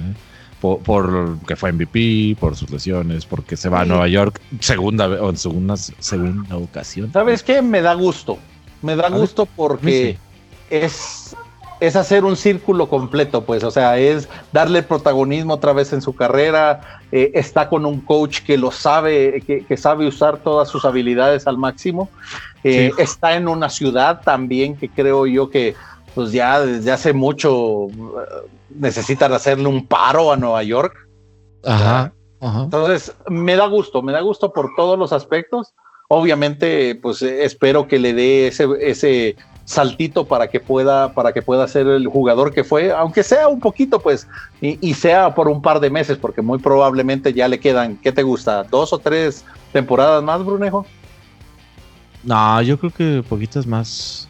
[0.61, 5.29] Por, que fue MVP, por sus lesiones, porque se va a Nueva York segunda o
[5.29, 7.13] en segunda, segunda ocasión.
[7.13, 7.61] ¿Sabes qué?
[7.61, 8.39] Me da gusto.
[8.81, 10.17] Me da gusto porque
[10.71, 11.35] es
[11.85, 16.15] es hacer un círculo completo, pues, o sea, es darle protagonismo otra vez en su
[16.15, 21.47] carrera, eh, está con un coach que lo sabe, que, sabe usar todas sus habilidades
[21.47, 22.09] al máximo,
[22.63, 25.75] eh, está en una ciudad también que creo yo que
[26.15, 27.91] pues ya desde hace mucho eh,
[28.69, 31.07] necesitan hacerle un paro a Nueva York.
[31.63, 35.73] Ajá, Entonces, me da gusto, me da gusto por todos los aspectos.
[36.07, 41.67] Obviamente, pues espero que le dé ese, ese saltito para que pueda, para que pueda
[41.67, 44.27] ser el jugador que fue, aunque sea un poquito, pues,
[44.61, 48.23] y, sea por un par de meses, porque muy probablemente ya le quedan, ¿qué te
[48.23, 48.63] gusta?
[48.63, 50.85] ¿Dos o tres temporadas más, Brunejo?
[52.23, 54.29] No, yo creo que poquitas más.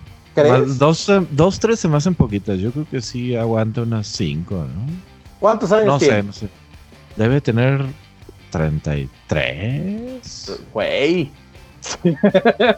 [0.78, 2.60] dos, dos, tres se me hacen poquitas.
[2.60, 4.86] Yo creo que sí aguanta unas cinco, ¿no?
[5.40, 6.16] ¿Cuántos años no tiene?
[6.16, 6.50] sé, no sé.
[7.16, 7.86] Debe tener
[8.52, 10.60] 33.
[10.74, 11.32] Güey.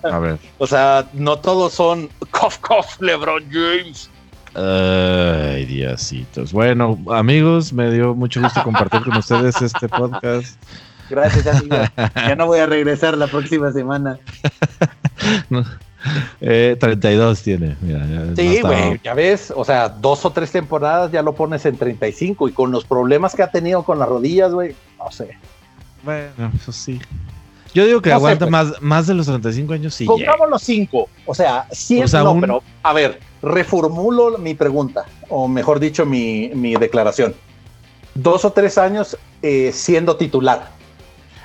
[0.04, 0.38] A ver.
[0.58, 4.10] O sea, no todos son cough cough LeBron James.
[4.56, 6.52] Ay, diositos.
[6.52, 10.58] Bueno, amigos, me dio mucho gusto compartir con ustedes este podcast.
[11.10, 11.76] Gracias, amigo.
[12.16, 14.20] Ya no voy a regresar la próxima semana.
[16.40, 17.76] 32 eh, tiene.
[17.82, 21.78] Mira, sí, güey, ya ves, o sea, dos o tres temporadas ya lo pones en
[21.78, 25.38] 35 y con los problemas que ha tenido con las rodillas, güey, no sé.
[26.04, 27.00] Bueno, eso sí.
[27.78, 28.52] Yo digo que aguanta pues.
[28.52, 29.94] más, más de los 35 años.
[29.94, 31.10] Sí, Pongamos los 5.
[31.28, 37.36] O sea, sí no, pero a ver, reformulo mi pregunta, o mejor dicho, mi, declaración.
[38.16, 40.72] Dos o tres años eh, siendo titular.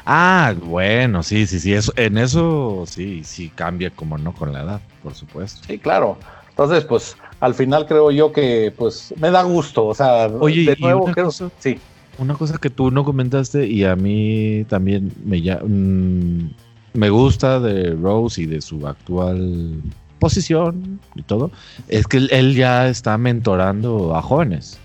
[0.06, 1.74] Ah, bueno, sí, sí, sí.
[1.74, 5.60] Eso, en eso sí, sí cambia, como no, con la edad, por supuesto.
[5.66, 6.16] Sí, claro.
[6.48, 9.84] Entonces, pues, al final creo yo que, pues, me da gusto.
[9.84, 11.78] O sea, Oye, de nuevo, creo, sí.
[12.22, 16.50] Una cosa que tú no comentaste y a mí también me, mm,
[16.92, 19.82] me gusta de Rose y de su actual
[20.20, 21.50] posición y todo,
[21.88, 24.78] es que él ya está mentorando a jóvenes.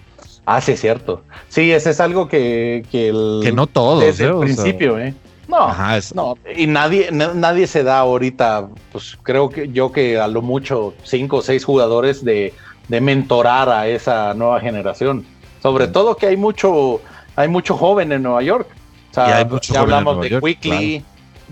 [0.47, 1.23] Ah, sí, es cierto.
[1.47, 2.83] Sí, ese es algo que...
[2.91, 4.03] Que, que no todos.
[4.03, 4.39] Desde el ¿eh?
[4.39, 5.13] principio, ¿eh?
[5.47, 5.71] No,
[6.15, 10.93] no, y nadie, nadie se da ahorita, pues creo que yo que a lo mucho
[11.03, 12.53] cinco o seis jugadores de,
[12.89, 15.23] de mentorar a esa nueva generación.
[15.61, 16.99] Sobre todo que hay mucho,
[17.37, 18.67] hay mucho joven en Nueva York.
[19.15, 21.05] ya hablamos de Quickly,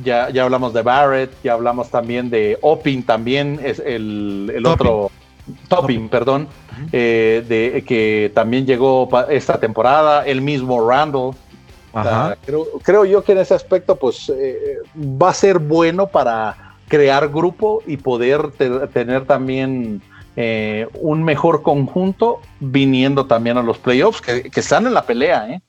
[0.03, 5.11] ya, ya hablamos de Barrett, ya hablamos también de Opin, también es el, otro.
[5.67, 6.47] Topping, perdón,
[6.91, 11.35] eh, de, que también llegó esta temporada, el mismo Randall.
[12.83, 17.83] creo, yo que en ese aspecto, pues eh, va a ser bueno para crear grupo
[17.85, 18.53] y poder
[18.91, 20.01] tener también
[20.35, 25.47] eh, un mejor conjunto viniendo también a los playoffs, que, que están en la pelea,
[25.47, 25.61] ¿eh?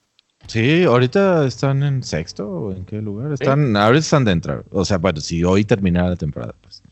[0.46, 3.76] Sí, ahorita están en sexto o en qué lugar están.
[3.76, 4.64] Ahorita están dentro.
[4.70, 6.82] O sea, bueno, si hoy terminara la temporada, pues.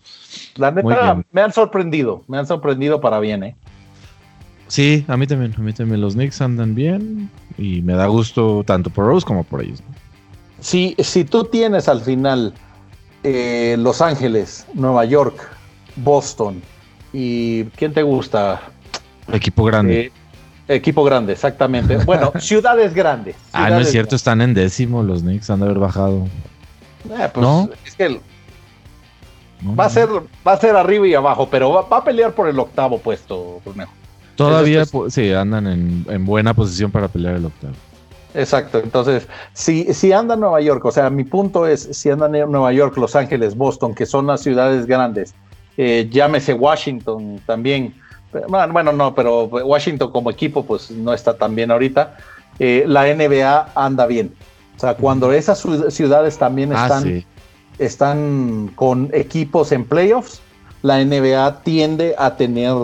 [0.56, 3.56] La neta, me han sorprendido, me han sorprendido para bien, ¿eh?
[4.66, 6.00] Sí, a mí también, a mí también.
[6.00, 9.82] Los Knicks andan bien y me da gusto tanto por Rose como por ellos.
[10.60, 12.54] Si, si tú tienes al final
[13.22, 15.36] eh, Los Ángeles, Nueva York,
[15.96, 16.62] Boston
[17.12, 18.62] y ¿quién te gusta?
[19.32, 20.00] Equipo grande.
[20.00, 20.12] Eh,
[20.66, 21.96] Equipo grande, exactamente.
[21.98, 23.36] Bueno, ciudades grandes.
[23.52, 26.26] ah, no es cierto, están en décimo los Knicks, han de haber bajado.
[27.10, 27.68] Eh, pues, ¿No?
[27.84, 28.20] es que
[29.78, 30.08] va, a ser,
[30.46, 33.92] va a ser arriba y abajo, pero va, a pelear por el octavo puesto, Brunejo.
[34.36, 37.74] Todavía sí, andan en, buena posición para pelear el octavo.
[38.32, 42.50] Exacto, entonces, si, si anda Nueva York, o sea, mi punto es, si andan en
[42.50, 45.34] Nueva York, Los Ángeles, Boston, que son las ciudades grandes,
[45.76, 47.94] eh, llámese Washington también,
[48.48, 52.16] bueno, no, pero Washington como equipo pues no está tan bien ahorita.
[52.58, 54.34] Eh, la NBA anda bien.
[54.76, 57.24] O sea, cuando esas ciudades también ah, están,
[57.78, 60.40] están con equipos en playoffs,
[60.82, 62.74] la NBA tiende a tener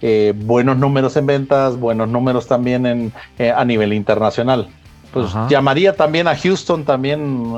[0.00, 4.68] eh, buenos números en ventas, buenos números también en, eh, a nivel internacional.
[5.12, 7.54] Pues llamaría también a Houston, también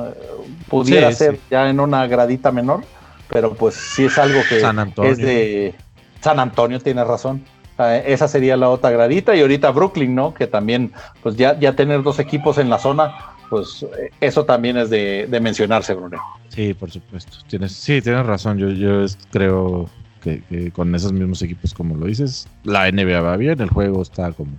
[0.68, 2.84] pudiera ser ya en una gradita menor,
[3.28, 4.62] pero pues sí es algo que
[5.08, 5.74] es de
[6.20, 7.44] San Antonio tiene razón.
[7.78, 9.34] esa sería la otra gradita.
[9.34, 10.34] Y ahorita Brooklyn, ¿no?
[10.34, 13.14] Que también, pues ya, ya tener dos equipos en la zona,
[13.48, 16.18] pues eh, eso también es de, mencionarse, Bruno.
[16.48, 17.38] Sí, por supuesto.
[17.48, 18.58] Tienes, sí, tienes razón.
[18.58, 19.88] Yo, yo creo
[20.20, 24.32] que, con esos mismos equipos, como lo dices, la NBA va bien, el juego está
[24.32, 24.52] como.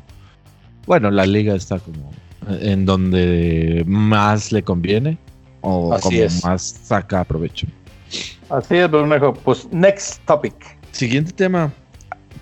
[0.85, 2.11] Bueno, la liga está como
[2.59, 5.17] en donde más le conviene
[5.61, 7.67] o como más saca provecho.
[8.49, 9.33] Así es, Bruno.
[9.33, 10.80] Pues next topic.
[10.91, 11.71] Siguiente tema.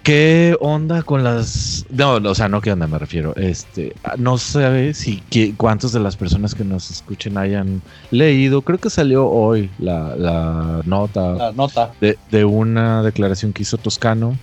[0.03, 1.85] ¿Qué onda con las.?
[1.89, 3.35] No, o sea, no qué onda me refiero.
[3.35, 5.21] Este, no sé si
[5.57, 8.61] cuántas de las personas que nos escuchen hayan leído.
[8.61, 11.91] Creo que salió hoy la, nota, la nota.
[11.99, 14.37] De, una declaración que hizo Toscano.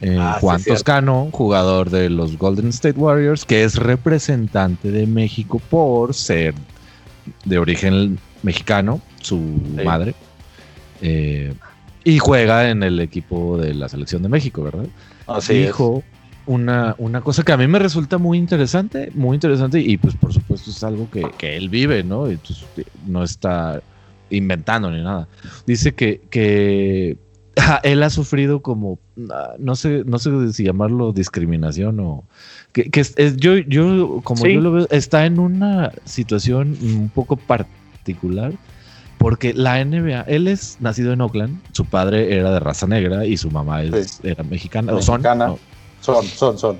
[0.00, 5.60] Eh, ah, Juan Toscano, jugador de los Golden State Warriors, que es representante de México
[5.70, 6.54] por ser
[7.44, 9.38] de origen mexicano, su
[9.84, 10.14] madre.
[11.00, 11.54] Eh,
[12.04, 14.86] y juega en el equipo de la selección de México, ¿verdad?
[15.26, 16.02] Así Dijo
[16.46, 20.32] Una, una cosa que a mí me resulta muy interesante, muy interesante, y pues por
[20.32, 22.26] supuesto es algo que, él vive, ¿no?
[22.28, 22.66] Entonces,
[23.06, 23.82] no está
[24.28, 25.26] inventando ni nada.
[25.66, 27.16] Dice que, que
[27.82, 28.98] él ha sufrido como,
[29.30, 32.24] ah, no sé, no sé si llamarlo discriminación o
[32.72, 38.52] que, es, yo, yo, como yo lo veo, está en una situación un poco particular
[39.18, 43.36] porque la NBA, él es nacido en Oakland, su padre era de raza negra y
[43.36, 44.92] su mamá es, era mexicana.
[44.92, 45.46] mexicana.
[45.46, 45.58] son?
[46.00, 46.78] Son, son, son.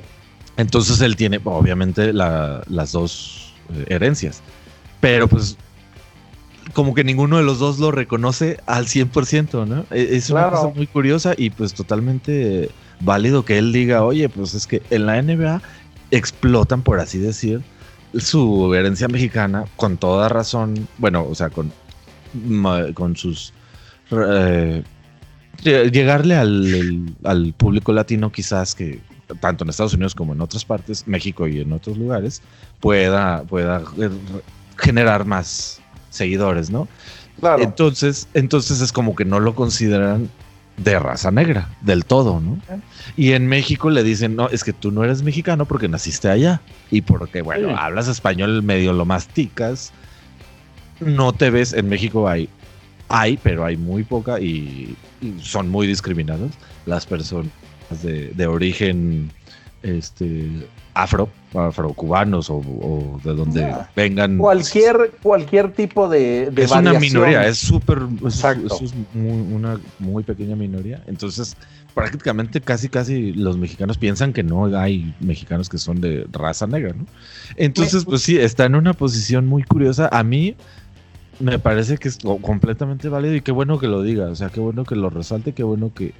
[0.56, 4.42] Entonces él tiene, obviamente, las dos eh, herencias.
[5.00, 5.56] Pero pues,
[6.72, 9.84] como que ninguno de los dos lo reconoce al 100%, ¿no?
[9.90, 12.70] E, es una cosa muy curiosa y pues totalmente
[13.00, 15.60] válido que él diga, oye, pues es que en la NBA
[16.10, 17.62] explotan, por así decir,
[18.16, 21.72] su herencia mexicana con toda razón, bueno, o sea, con
[22.94, 23.52] con sus...
[24.10, 24.82] Eh,
[25.62, 29.00] llegarle al, público latino quizás que
[29.40, 32.42] tanto en Estados Unidos como en otras partes, México y en otros lugares,
[32.80, 33.82] pueda, pueda
[34.76, 36.88] generar más seguidores, ¿no?
[37.58, 40.28] Entonces, entonces es como que no lo consideran
[40.76, 42.58] de raza negra, del todo, ¿no?
[43.16, 46.60] Y en México le dicen, no, es que tú no eres mexicano porque naciste allá
[46.90, 49.92] y porque, bueno, hablas español medio lo masticas
[51.00, 52.48] no te ves, en México hay,
[53.08, 54.96] hay, pero hay muy poca y,
[55.40, 56.50] son muy discriminadas
[56.84, 57.50] las personas
[58.02, 59.30] de, origen
[59.82, 64.38] este afro, afrocubanos o, o de donde vengan.
[64.38, 68.44] Cualquier, cualquier tipo de, Es una minoría, es súper, es,
[69.14, 71.02] una muy pequeña minoría.
[71.06, 71.56] Entonces,
[71.94, 76.92] prácticamente casi, casi los mexicanos piensan que no hay mexicanos que son de raza negra,
[76.92, 77.06] ¿no?
[77.56, 80.08] Entonces, pues sí, está en una posición muy curiosa.
[80.12, 80.56] A mí,
[81.40, 84.60] me parece que es completamente válido y qué bueno que lo diga, o sea, qué
[84.60, 86.12] bueno que lo resalte, qué bueno que...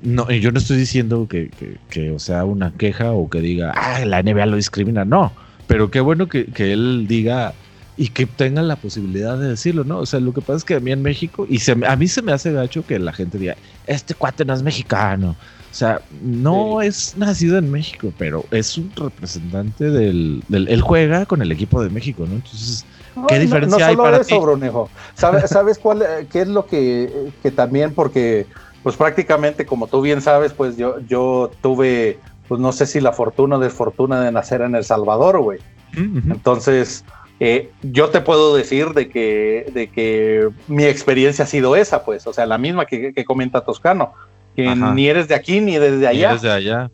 [0.00, 1.50] No, yo no estoy diciendo que,
[1.90, 5.32] que, o sea una queja o que diga, ah, la NBA lo discrimina, no,
[5.66, 7.52] pero qué bueno que, él diga
[7.96, 9.98] y que tenga la posibilidad de decirlo, ¿no?
[9.98, 12.06] O sea, lo que pasa es que a mí en México, y se, a mí
[12.06, 13.56] se me hace gacho que la gente diga,
[13.88, 15.34] este cuate no es mexicano.
[15.70, 20.68] O sea, no es nacido en México, pero es un representante del, del...
[20.68, 22.36] Él juega con el equipo de México, ¿no?
[22.36, 22.86] Entonces
[23.26, 24.88] ¿Qué diferencia hay para eso, Brunejo.
[25.14, 28.46] ¿Sabes, ¿Sabes cuál, eh, qué es lo que, que, también, porque
[28.82, 33.12] pues prácticamente como tú bien sabes, pues yo, yo tuve, pues no sé si la
[33.12, 35.58] fortuna o desfortuna de nacer en El Salvador, güey.
[35.94, 37.04] Entonces,
[37.40, 42.26] eh, yo te puedo decir de que, de que mi experiencia ha sido esa, pues,
[42.26, 44.12] o sea, la misma que, que comenta Toscano
[44.58, 46.30] que ni eres de aquí ni desde allá.
[46.30, 46.90] Ni desde allá.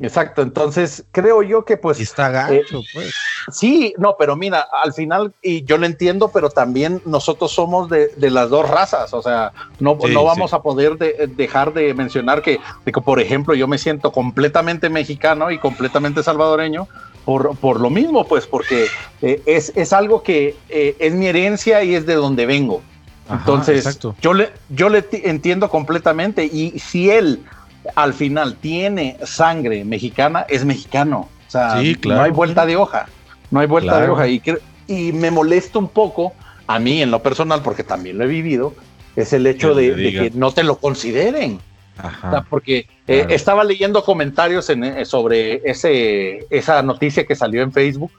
[0.00, 1.98] Exacto, entonces creo yo que pues...
[1.98, 3.12] está gacho, eh, pues.
[3.50, 8.12] Sí, no, pero mira, al final, y yo lo entiendo, pero también nosotros somos de,
[8.30, 12.60] las dos razas, o sea, no, no vamos a poder dejar de mencionar que,
[13.04, 16.86] por ejemplo, yo me siento completamente mexicano y completamente salvadoreño,
[17.24, 18.86] por, por, lo mismo, pues, porque
[19.20, 22.82] eh, es, es, algo que eh, es mi herencia y es de donde vengo.
[23.32, 27.40] Entonces, yo le, yo le entiendo completamente y si él
[27.94, 31.28] al final tiene sangre mexicana, es mexicano.
[31.46, 33.06] O sea, no hay vuelta de hoja.
[33.50, 34.28] No hay vuelta de hoja.
[34.28, 34.42] Y,
[34.86, 36.32] y me molesta un poco,
[36.66, 38.74] a mí en lo personal, porque también lo he vivido,
[39.16, 41.58] es el hecho de, que no te lo consideren.
[42.48, 48.12] porque eh, estaba leyendo comentarios en, eh, sobre ese, esa noticia que salió en Facebook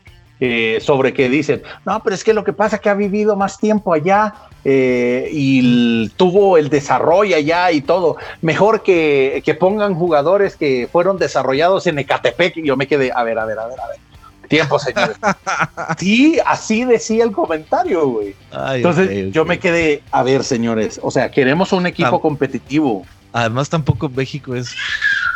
[0.43, 3.35] eh, sobre que dicen, no, pero es que lo que pasa es que ha vivido
[3.35, 4.33] más tiempo allá
[4.65, 8.17] eh, y tuvo el desarrollo allá y todo.
[8.41, 12.57] Mejor que, pongan jugadores que fueron desarrollados en Ecatepec.
[12.57, 13.97] Y yo me quedé, a ver, a ver, a ver, a ver.
[14.47, 15.17] Tiempo, señores.
[15.99, 18.35] sí, así decía el comentario, güey.
[18.73, 23.05] Entonces yo me quedé, a ver, señores, o sea, queremos un equipo competitivo.
[23.31, 24.75] Además, tampoco México es,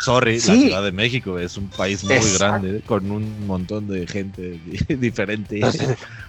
[0.01, 4.59] sorry, la Ciudad de México es un país muy grande con un montón de gente
[4.89, 5.61] diferente.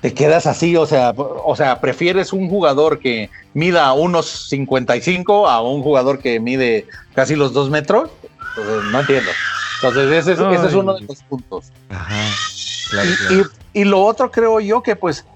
[0.01, 5.63] te quedas así, o sea, o sea, prefieres un jugador que mida unos 55 a
[5.63, 8.11] un jugador que mide casi los dos metros.
[8.91, 9.31] no entiendo.
[9.77, 10.39] Entonces, ese es,
[10.75, 11.67] uno de los puntos.
[11.91, 12.25] Ajá.
[13.31, 15.27] y, y, lo otro creo yo que pues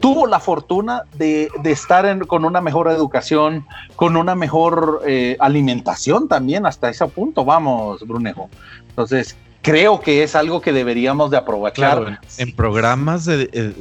[0.00, 3.66] tuvo la fortuna de, estar con una mejor educación,
[3.96, 8.48] con una mejor eh, alimentación también, hasta ese punto, vamos, Brunejo.
[8.88, 12.20] Entonces, creo que es algo que deberíamos de aprovechar.
[12.38, 13.72] en, programas eh,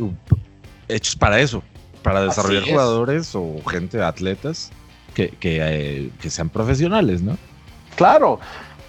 [0.88, 1.64] hechos para eso,
[2.02, 4.72] para desarrollar jugadores o gente, atletas
[5.14, 7.38] que, que, que sean profesionales, ¿no?
[7.96, 8.40] Claro,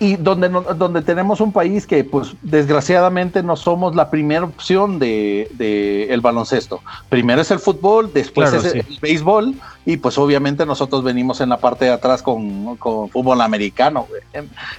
[0.00, 6.06] y donde, donde tenemos un país que, pues, desgraciadamente no somos la primera opción de,
[6.10, 6.80] el baloncesto.
[7.08, 9.54] Primero es el fútbol, después es el, béisbol,
[9.86, 14.06] y pues obviamente nosotros venimos en la parte de atrás con, fútbol americano.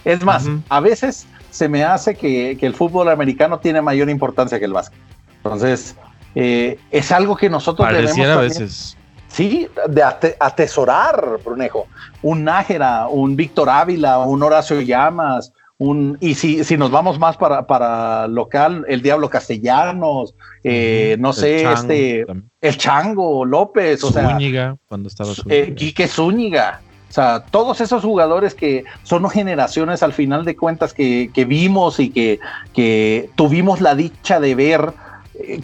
[0.04, 4.66] Es más, a veces se me hace que, el fútbol americano tiene mayor importancia que
[4.66, 5.00] el básquet.
[5.38, 5.96] Entonces,
[6.34, 8.98] eh, es algo que nosotros Pareciera a veces.
[9.36, 10.02] Sí, de
[10.40, 11.88] atesorar, Brunejo.
[12.22, 17.36] Un Nájera, un Víctor Ávila, un Horacio Llamas, un, y si, si nos vamos más
[17.36, 22.26] para, para local, el Diablo Castellanos, eh, no sé, este,
[22.62, 26.80] el Chango López, o Zúñiga, cuando estaba eh, Quique Zúñiga.
[27.10, 32.00] O sea, todos esos jugadores que son generaciones al final de cuentas que, que vimos
[32.00, 32.40] y que,
[32.74, 34.94] que tuvimos la dicha de ver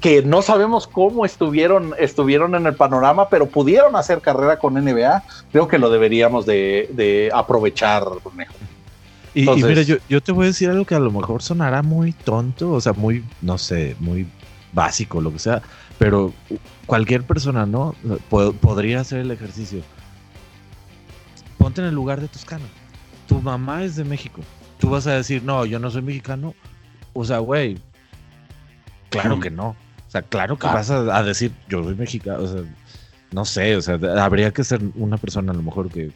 [0.01, 5.23] que no sabemos cómo estuvieron, estuvieron en el panorama, pero pudieron hacer carrera con NBA,
[5.51, 8.03] creo que lo deberíamos de, aprovechar,
[9.33, 12.11] Y, mira, yo, yo, te voy a decir algo que a lo mejor sonará muy
[12.11, 14.27] tonto, o sea, muy, no sé, muy
[14.73, 15.61] básico, lo que sea,
[15.97, 16.33] pero
[16.85, 17.95] cualquier persona, ¿no?
[18.29, 19.81] podría hacer el ejercicio.
[21.57, 22.65] Ponte en el lugar de Toscano.
[23.27, 24.41] Tu mamá es de México.
[24.79, 26.55] Tú vas a decir, no, yo no soy mexicano.
[27.13, 27.77] O sea, güey,
[29.11, 29.69] Claro que no.
[29.69, 32.43] O sea, claro que vas a, decir, yo soy mexicano.
[32.43, 32.61] O sea,
[33.31, 36.11] no sé, o sea, habría que ser una persona a lo mejor que,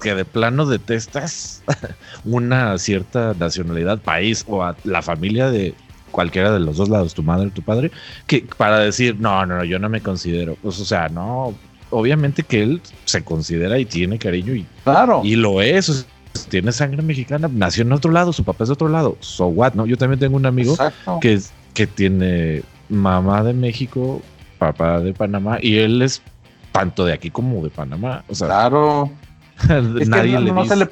[0.00, 1.62] que de plano detestas
[2.24, 5.74] una cierta nacionalidad, país o a la familia de
[6.10, 7.90] cualquiera de los dos lados, tu madre o tu padre,
[8.26, 10.56] que para decir, no, no, no, yo no me considero.
[10.62, 11.54] Pues, o sea, no,
[11.90, 15.20] obviamente que él se considera y tiene cariño y, claro.
[15.22, 16.06] y lo es.
[16.48, 19.16] tiene sangre mexicana, nació en otro lado, su papá es de otro lado.
[19.20, 19.86] So what, ¿no?
[19.86, 20.76] Yo también tengo un amigo
[21.20, 24.22] que es que tiene mamá de México,
[24.58, 26.22] papá de Panamá, y él es
[26.72, 28.24] tanto de aquí como de Panamá.
[28.28, 29.10] O sea, claro.
[29.68, 30.68] nadie le dice.
[30.68, 30.88] Se le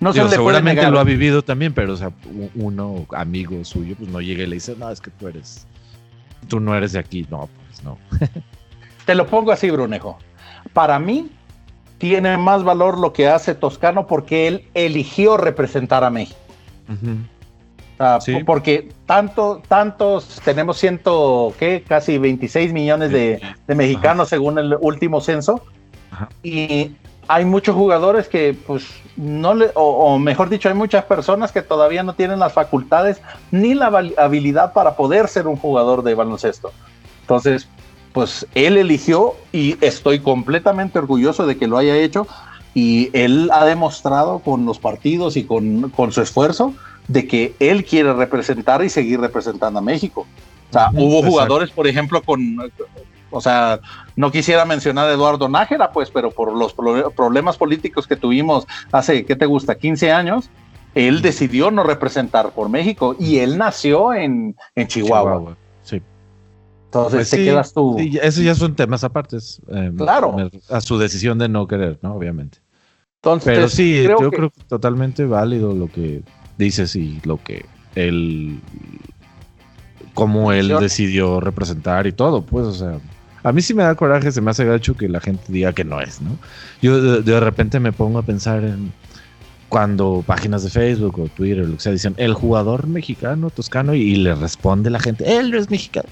[0.00, 2.10] no se le seguramente lo ha vivido también, pero o sea,
[2.54, 5.66] uno amigo suyo, pues no llega y le dice, no, es que tú eres,
[6.48, 7.26] tú no eres de aquí.
[7.30, 7.98] No, pues no.
[9.04, 10.18] Te lo pongo así, Brunejo.
[10.72, 11.30] Para mí,
[11.98, 16.38] tiene más valor lo que hace Toscano porque él eligió representar a México.
[18.44, 21.84] Porque tanto, tantos, tenemos ciento, ¿qué?
[21.86, 25.62] Casi 26 millones de, mexicanos según el último censo.
[26.42, 26.92] Y
[27.28, 28.86] hay muchos jugadores que, pues,
[29.16, 33.74] no le, o, mejor dicho, hay muchas personas que todavía no tienen las facultades ni
[33.74, 33.86] la
[34.18, 36.72] habilidad para poder ser un jugador de baloncesto.
[37.20, 37.68] Entonces,
[38.12, 42.26] pues él eligió y estoy completamente orgulloso de que lo haya hecho
[42.74, 46.74] y él ha demostrado con los partidos y con, con su esfuerzo
[47.08, 50.26] de que él quiere representar y seguir representando a México.
[50.70, 52.58] O sea, hubo jugadores, por ejemplo, con,
[53.30, 53.80] o sea,
[54.16, 56.74] no quisiera mencionar a Eduardo Nájera, pues, pero por los
[57.14, 59.74] problemas políticos que tuvimos hace, ¿qué te gusta?
[59.74, 60.50] 15 años,
[60.94, 64.54] él decidió no representar por México y él nació en,
[64.86, 65.56] Chihuahua.
[65.82, 66.02] Sí.
[66.86, 67.96] Entonces pues te quedas tú.
[67.98, 69.38] Sí, eso ya son temas aparte.
[69.68, 70.36] Eh, claro.
[70.68, 72.14] A su decisión de no querer, ¿no?
[72.14, 72.58] Obviamente.
[73.16, 76.22] Entonces, Pero sí, yo creo que totalmente válido lo que
[76.62, 78.60] dices y lo que él,
[80.14, 82.98] como él decidió representar y todo, pues, o sea,
[83.44, 85.84] a mí sí me da coraje, se me hace gacho que la gente diga que
[85.84, 86.38] no es, ¿no?
[86.80, 88.92] Yo de, repente me pongo a pensar en
[89.68, 94.16] cuando páginas de Facebook o Twitter, lo que sea, dicen el jugador mexicano, toscano, y,
[94.16, 96.08] le responde la gente, él no es mexicano.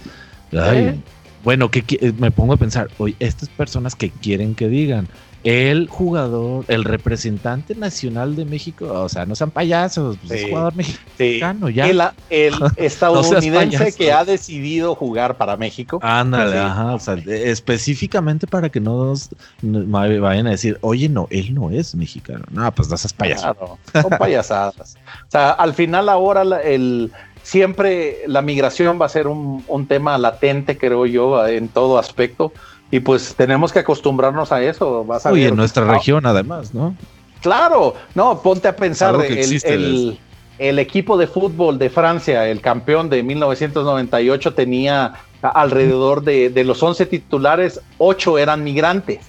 [0.53, 0.96] ¿Eh?
[1.44, 5.09] Bueno, que me pongo a pensar, oye, estas personas que quieren que digan,
[5.43, 10.74] el jugador, el representante nacional de México, o sea, no sean payasos, pues es jugador
[10.76, 11.88] mexicano, ya.
[12.28, 15.99] El, estadounidense que ha decidido jugar para México.
[16.03, 19.14] Ándale, ajá, o sea, específicamente para que no
[19.62, 22.45] vayan a decir, oye, no, él no es mexicano.
[22.51, 23.78] No, pues no seas payaso.
[23.93, 24.97] son payasadas.
[25.26, 27.11] o sea, al final ahora el
[27.43, 32.53] siempre la migración va a ser un, un tema latente, creo yo, en todo aspecto
[32.91, 35.05] y pues tenemos que acostumbrarnos a eso.
[35.05, 36.95] Vas a en nuestra región además, ¿no?
[37.41, 40.18] Claro, no, ponte a pensar, el,
[40.59, 46.82] el, equipo de fútbol de Francia, el campeón de 1998, tenía alrededor de, de los
[46.82, 49.20] 11 titulares, 8 eran migrantes.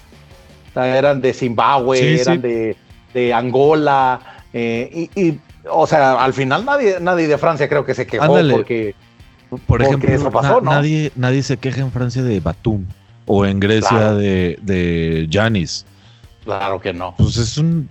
[0.74, 2.76] eran de Zimbabue, eran De,
[3.14, 4.20] de, Angola,
[4.52, 5.40] eh, y, y,
[5.70, 8.94] o sea, al final nadie, nadie de Francia creo que se quejó porque
[9.66, 12.84] Por ejemplo, pasó, nadie, nadie se queja en Francia de Batum
[13.26, 15.86] o en Grecia de, de Janis.
[16.44, 17.14] Claro que no.
[17.16, 17.88] Pues es un.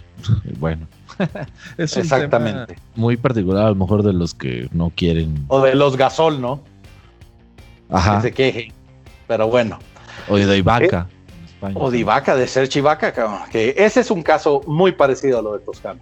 [0.60, 0.88] Bueno.
[1.78, 2.76] es un Exactamente.
[2.96, 5.46] muy particular, a lo mejor de los que no quieren.
[5.48, 6.62] O de los gasol, ¿no?
[7.90, 8.18] Ajá.
[8.18, 8.74] Que se quejen.
[9.28, 9.80] Pero bueno.
[10.28, 11.08] O de Ibaka.
[11.10, 13.14] Eh, o de Ibaka, de Serge Ibaka,
[13.52, 16.02] que ese es un caso muy parecido a lo de Toscano.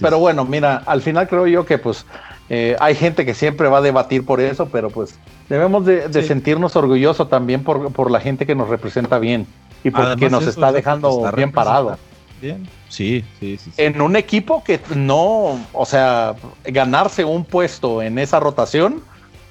[0.00, 2.06] pero bueno, mira, al final creo yo que pues
[2.48, 5.18] eh, hay gente que siempre va a debatir por eso, pero pues
[5.48, 9.46] debemos de, sentirnos orgullosos también por, la gente que nos representa bien
[9.82, 11.98] y porque nos está dejando bien parado.
[12.40, 12.68] Bien.
[12.88, 16.34] Sí, sí, sí, En un equipo que no, o sea,
[16.64, 19.02] ganarse un puesto en esa rotación,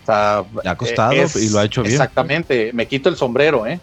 [0.04, 1.94] o sea, le ha costado y lo ha hecho bien.
[1.94, 3.80] Exactamente, me quito el sombrero, ¿eh?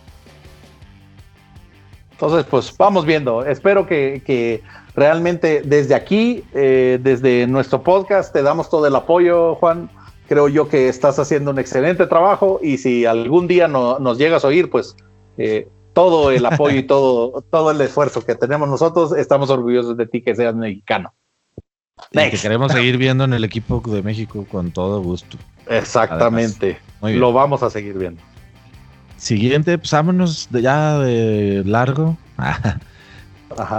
[2.13, 3.45] Entonces, pues vamos viendo.
[3.47, 4.63] Espero que,
[4.95, 9.89] realmente desde aquí, eh, desde nuestro podcast, te damos todo el apoyo, Juan.
[10.31, 14.45] Creo yo que estás haciendo un excelente trabajo y si algún día no, nos llegas
[14.45, 14.95] a oír, pues
[15.39, 20.07] eh, todo el apoyo y todo, todo el esfuerzo que tenemos nosotros, estamos orgullosos de
[20.07, 21.13] ti que seas mexicano.
[22.13, 25.37] que queremos seguir viendo en el equipo de México con todo gusto.
[25.67, 26.79] Exactamente.
[27.03, 28.23] Lo vamos a seguir viendo.
[29.17, 32.17] Siguiente, pues vámonos de ya de largo.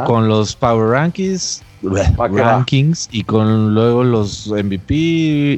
[0.06, 4.94] Con los Power Rankings, rankings y con luego los MVP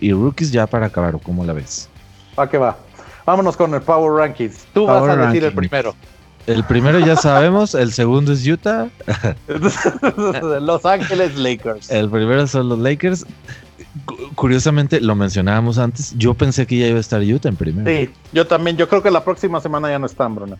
[0.01, 1.89] y rookies ya para acabar, ¿cómo la ves?
[2.35, 2.77] ¿Para qué va?
[3.25, 4.65] Vámonos con el Power Rankings.
[4.73, 5.95] Tú vas a decir el primero.
[6.45, 8.89] El primero ya sabemos, el segundo es Utah.
[10.61, 11.89] los Ángeles Lakers.
[11.89, 13.25] El primero son los Lakers
[14.35, 17.89] curiosamente, lo mencionábamos antes, yo pensé que ya iba a estar Utah en primero.
[17.89, 20.57] Sí, yo también, yo creo que la próxima semana ya no están, Bruno.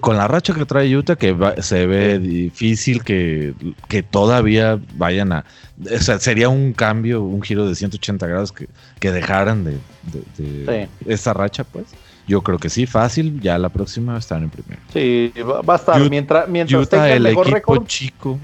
[0.00, 3.54] Con la racha que trae Utah, que se ve difícil que,
[3.88, 5.44] que, todavía vayan a...
[5.84, 11.32] O sea, sería un cambio, un giro de 180 grados que, que dejaran de, esa
[11.32, 11.86] racha, pues.
[12.26, 14.80] Yo creo que sí, fácil, ya la próxima estar en primero.
[14.92, 18.38] Sí, va, a estar mientras, mientras Utah, el, equipo chico.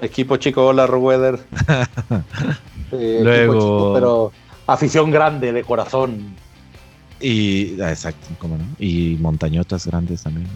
[0.00, 1.38] equipo chico, hola, Rueder.
[2.90, 3.94] Luego.
[3.94, 4.32] pero
[4.66, 6.36] afición grande de corazón.
[7.20, 8.64] Y, ah, exacto, ¿cómo no?
[8.78, 10.48] Y montañotas grandes también.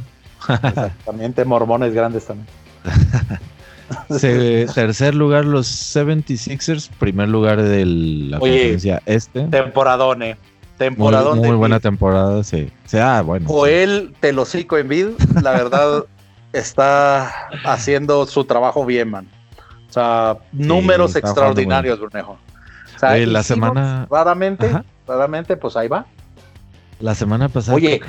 [0.49, 2.49] Exactamente, mormones grandes también.
[4.75, 6.91] tercer lugar, los 76ers.
[6.99, 9.47] Primer lugar de la conferencia este.
[9.47, 10.37] Temporadone.
[10.79, 12.71] Temporadón muy, buena temporada, sí.
[12.87, 13.47] O sea, bueno.
[13.47, 15.07] Joel Telocico en vid,
[15.43, 16.05] la verdad,
[16.55, 19.29] está haciendo su trabajo bien, man.
[19.91, 22.39] O sea, números extraordinarios, Brunejo.
[22.97, 24.07] O sea, la semana.
[24.11, 24.71] Raramente,
[25.07, 26.07] raramente, pues ahí va.
[27.01, 27.77] La semana pasada.
[27.77, 28.01] Oye,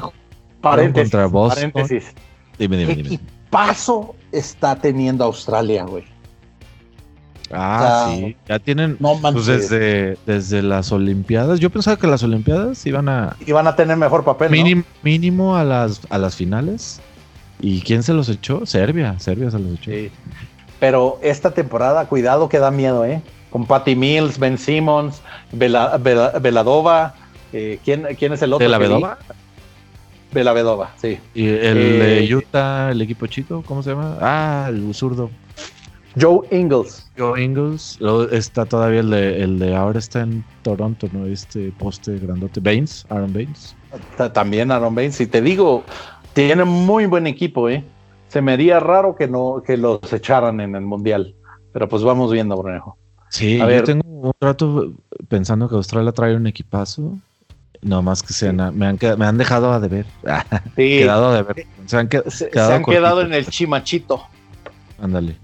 [0.62, 1.12] paréntesis.
[1.12, 2.14] paréntesis.
[2.60, 3.20] Dime, dime, ¿Qué
[3.50, 6.04] paso está teniendo Australia, güey?
[7.54, 8.36] Ah, sí.
[8.48, 8.98] Ya tienen.
[9.00, 11.60] No pues desde, desde las Olimpiadas.
[11.60, 13.36] Yo pensaba que las Olimpiadas iban a.
[13.46, 14.52] Iban a tener mejor papel.
[14.52, 17.02] Mínimo, mínimo a las, a las finales.
[17.60, 18.66] ¿Y quién se los echó?
[18.66, 19.20] Serbia.
[19.20, 19.92] Serbia se los echó.
[19.92, 20.12] Sí.
[20.80, 23.22] Pero esta temporada, cuidado que da miedo, ¿eh?
[23.52, 25.22] Con Patty Mills, Ben Simmons,
[25.52, 27.16] Veladova.
[27.54, 28.66] Eh, ¿quién, ¿quién, es el otro?
[28.66, 29.18] ¿Veladova?
[30.32, 31.20] Veladova, sí.
[31.34, 34.18] ¿Y el de eh, Utah, el equipo chico, cómo se llama?
[34.22, 35.30] Ah, el zurdo.
[36.20, 37.10] Joe Ingles.
[37.18, 38.00] Joe Ingles.
[38.32, 41.26] está todavía el de, el de ahora está en Toronto, ¿no?
[41.26, 42.60] Este poste grandote.
[42.60, 43.76] Baines, Aaron Baines.
[44.34, 45.20] También Aaron Baines.
[45.22, 45.84] Y te digo,
[46.34, 47.84] tiene muy buen equipo, ¿eh?
[48.32, 51.36] se me haría raro que no que los echaran en el mundial.
[51.74, 52.98] Pero pues vamos viendo, Brunejo.
[53.30, 54.94] Sí, a yo tengo un rato
[55.28, 57.18] pensando que Australia trae un equipazo.
[57.82, 60.06] No más que sean, me, han, me han dejado a deber.
[60.76, 61.00] Sí.
[61.00, 61.66] quedado a deber.
[61.86, 64.24] Se han, quedado, en el chimachito.
[65.02, 65.36] Ándale.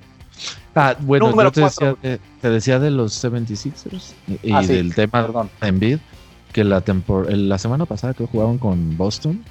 [0.75, 4.13] Ah, bueno, yo te decía, de, te decía, de los 76ers
[4.43, 5.49] y, ah, del tema Perdón.
[5.61, 5.97] Embiid,
[6.53, 6.83] que la,
[7.27, 9.43] la semana pasada que jugaban con Boston,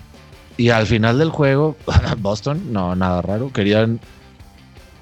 [0.57, 1.77] y al final del juego,
[2.19, 4.01] Boston, no, nada raro, querían,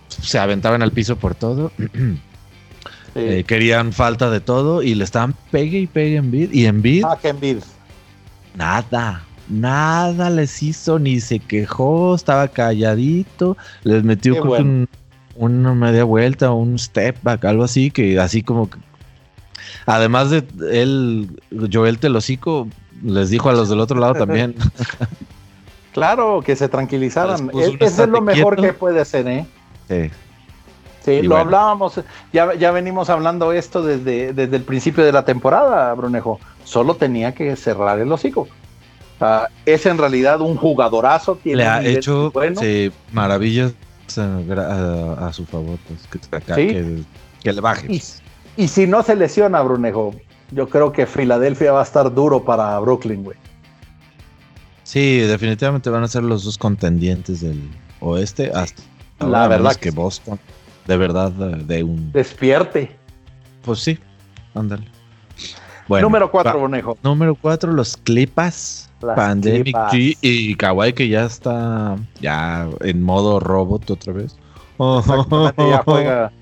[0.09, 1.73] se aventaban al piso por todo.
[3.17, 6.53] Eh, querían falta de todo y le estaban pegue y pegue en bid.
[6.53, 7.05] Y en bid.
[7.05, 7.39] Ah, que en
[8.55, 13.57] Nada, nada les hizo, ni se quejó, estaba calladito.
[13.83, 14.43] Les metió
[15.37, 18.79] una media vuelta, un step back, algo así, que así como que.
[19.87, 21.29] Además de él,
[21.73, 22.69] Joel Telocico
[23.03, 24.55] les dijo a los del otro lado también.
[25.95, 27.53] Claro, que se tranquilizaran.
[27.55, 29.47] Eso es lo mejor que puede ser, ¿eh?
[29.89, 30.11] Sí.
[31.05, 32.01] Sí, lo hablábamos,
[32.33, 36.41] ya, ya venimos hablando esto desde, desde el principio de la temporada, Brunejo.
[36.65, 38.49] Solo tenía que cerrar el hocico.
[39.67, 41.37] es en realidad un jugadorazo.
[41.43, 42.33] Tiene Le ha hecho
[43.13, 43.75] maravillas
[44.17, 46.23] a, su favor, pues,
[47.43, 48.01] que, le baje.
[48.57, 50.15] Y, si no se lesiona, Brunejo,
[50.53, 53.37] yo creo que Filadelfia va a estar duro para Brooklyn, güey.
[54.85, 57.61] Sí, definitivamente van a ser los dos contendientes del
[58.01, 58.83] oeste hasta
[59.21, 60.39] la verdad que, Boston
[60.87, 62.97] de verdad de un despierte.
[63.65, 63.99] Pues sí,
[64.55, 64.87] ándale.
[65.89, 66.99] Bueno, número 4, Bonejo.
[67.03, 68.91] Número 4, los Clipas.
[69.01, 74.37] Pandemic G y Kawaii que ya está ya en modo robot otra vez.
[74.79, 76.33] ya juega.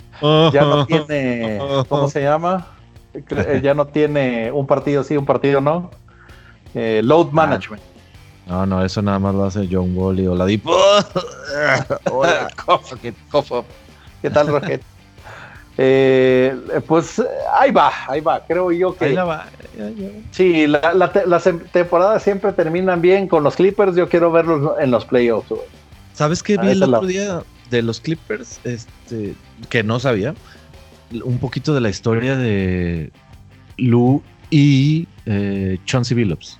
[0.52, 1.58] Ya no tiene.
[1.88, 2.66] ¿Cómo se llama?
[3.14, 5.90] Eh, ya no tiene un partido sí, un partido no.
[6.74, 7.32] Eh, load ah.
[7.32, 7.82] management.
[8.46, 10.66] No, no, eso nada más lo hace John Wally o la Deep.
[12.10, 12.48] Hola,
[14.22, 14.80] ¿Qué tal, Rocket?
[15.78, 16.54] Eh,
[16.86, 17.20] pues
[17.54, 18.44] ahí va, ahí va.
[18.46, 19.06] Creo yo que.
[19.06, 19.46] Ahí va.
[20.30, 23.96] Sí, las temporadas siempre terminan bien con los Clippers.
[23.96, 25.50] Yo quiero verlos en los playoffs.
[26.12, 28.60] ¿Sabes qué vi el otro día de los Clippers?
[28.64, 29.34] Este,
[29.70, 30.34] que no sabía.
[31.24, 33.10] Un poquito de la historia de
[33.78, 36.58] Lou y eh, Chauncey Billups.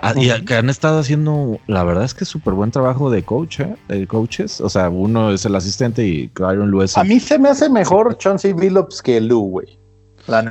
[0.00, 3.60] Ah, y que han estado haciendo, la verdad es que súper buen trabajo de coach,
[3.60, 3.74] ¿eh?
[3.88, 4.60] de coaches.
[4.60, 6.96] O sea, uno es el asistente y Byron Lewis.
[6.96, 9.78] A mí se me hace mejor Chauncey Billups que Lou, güey.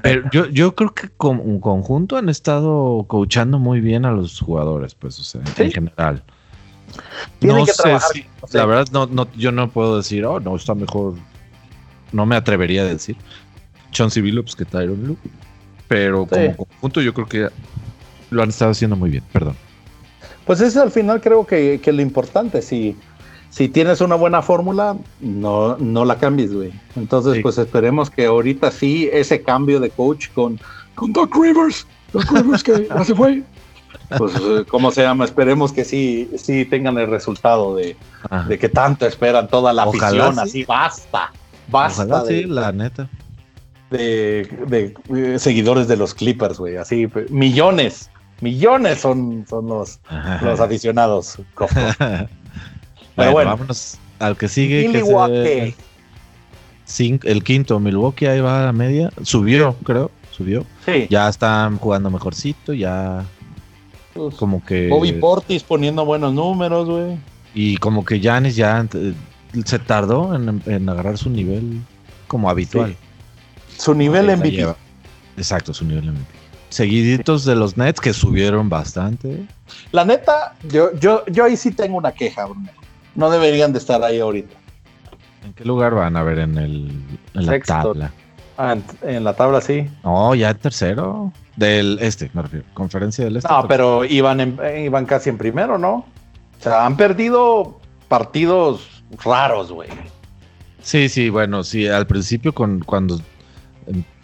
[0.03, 4.39] Pero yo, yo creo que como un conjunto han estado coachando muy bien a los
[4.39, 6.23] jugadores, pues, o sea, en general.
[7.39, 11.13] no sé si, la verdad, no, no, yo no puedo decir, oh, no, está mejor.
[12.11, 13.17] No me atrevería a decir
[13.91, 15.17] Chauncey Billups que Tyron Lue.
[15.87, 17.49] Pero como conjunto, yo creo que
[18.29, 19.55] lo han estado haciendo muy bien, perdón.
[20.45, 22.95] Pues es al final creo que, que lo importante, si,
[23.49, 26.71] si tienes una buena fórmula, no, no la cambies, güey.
[26.95, 30.59] Entonces, pues esperemos que ahorita sí ese cambio de coach con,
[30.95, 33.43] con Doc Rivers, Doc Rivers que ya se fue.
[34.17, 35.25] Pues, eh, ¿cómo se llama?
[35.25, 37.97] Esperemos que sí, sí tengan el resultado de,
[38.47, 41.31] de que tanto esperan toda la afición, así, basta,
[41.67, 42.25] basta.
[42.25, 43.09] sí, la neta.
[43.89, 48.09] De, de, eh, seguidores de los Clippers, güey, así, millones
[48.41, 49.99] millones son, son los,
[50.41, 51.37] los aficionados.
[53.15, 54.87] Pero bueno, vámonos al que sigue.
[54.87, 55.75] Milwaukee.
[57.23, 59.11] el quinto, Milwaukee, ahí va a la media.
[59.23, 60.65] Subió, creo, subió.
[60.85, 61.07] Sí.
[61.09, 63.25] Ya están jugando mejorcito, ya.
[64.13, 64.87] Pues, como que.
[64.89, 67.17] Bobby Portis poniendo buenos números, güey.
[67.53, 69.13] Y como que Janis ya eh,
[69.65, 71.81] se tardó en, agarrar su nivel
[72.27, 72.95] como habitual.
[73.77, 74.75] Su nivel en MVP.
[75.37, 76.36] Exacto, su nivel en MVP
[76.69, 79.45] seguiditos de los Nets que subieron bastante.
[79.91, 82.69] La neta, yo, yo, yo ahí sí tengo una queja, Bruno.
[83.15, 84.55] No deberían de estar ahí ahorita.
[85.45, 86.91] ¿En qué lugar van a ver en, el,
[87.33, 88.11] en la tabla?
[88.57, 89.89] Ah, en, la tabla sí.
[90.03, 91.31] No, ya tercero.
[91.55, 92.65] Del este, me refiero.
[92.73, 93.49] Conferencia del este.
[93.51, 96.05] No, pero iban, iban casi en primero, ¿no?
[96.59, 99.89] O sea, han perdido partidos raros, güey.
[100.81, 103.19] Sí, sí, bueno, sí, al principio con cuando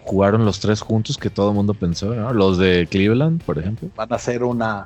[0.05, 2.33] jugaron los tres juntos que todo el mundo pensó, ¿no?
[2.33, 3.89] Los de Cleveland, por ejemplo.
[3.95, 4.85] Van a ser una,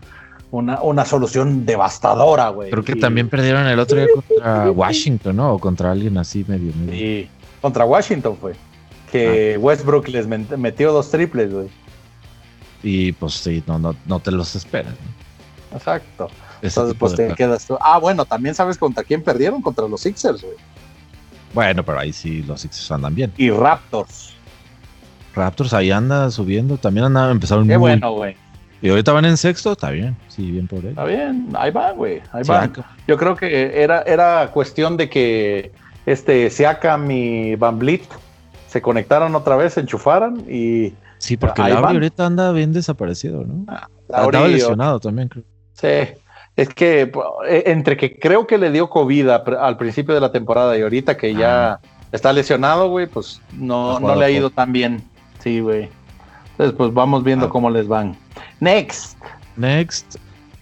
[0.51, 2.69] una, una solución devastadora, güey.
[2.69, 5.53] Creo que también perdieron el otro día contra Washington, ¿no?
[5.53, 6.73] O contra alguien así medio.
[6.75, 6.93] medio.
[6.93, 7.29] Sí,
[7.61, 8.53] contra Washington fue.
[9.11, 9.59] Que ah.
[9.59, 11.67] Westbrook les metió dos triples, güey.
[12.83, 14.93] Y pues sí, no, no, no te los esperas.
[14.93, 15.77] ¿no?
[15.77, 16.29] Exacto.
[16.61, 17.77] Entonces, pues te quedas tú.
[17.79, 20.55] Ah, bueno, también sabes contra quién perdieron, contra los Sixers, güey.
[21.53, 23.33] Bueno, pero ahí sí los Sixers andan bien.
[23.37, 24.36] Y Raptors.
[25.37, 26.77] Raptors ahí anda subiendo.
[26.77, 28.35] También anda, empezaron Qué bueno, güey.
[28.81, 30.15] Y ahorita van en sexto, está bien.
[30.27, 30.89] Sí, bien por él.
[30.89, 32.21] Está bien, ahí va, güey.
[32.31, 32.69] Ahí va.
[33.07, 35.71] Yo creo que era, era cuestión de que
[36.05, 38.07] este Siakam y Van Vliet
[38.67, 40.93] se conectaran otra vez, se enchufaran y.
[41.17, 43.65] Sí, porque Lauri ahorita anda bien desaparecido, ¿no?
[43.67, 45.43] Ah, Estaba lesionado también, creo.
[45.73, 46.13] Sí.
[46.55, 47.11] Es que
[47.47, 51.17] e, entre que creo que le dio COVID al principio de la temporada y ahorita
[51.17, 51.79] que ya ah.
[52.11, 55.03] está lesionado, güey, pues no, no le ha ido tan bien.
[55.39, 55.89] Sí, güey.
[56.51, 57.49] Entonces, pues vamos viendo ah.
[57.49, 58.17] cómo les van.
[58.59, 59.17] Next.
[59.55, 60.15] Next.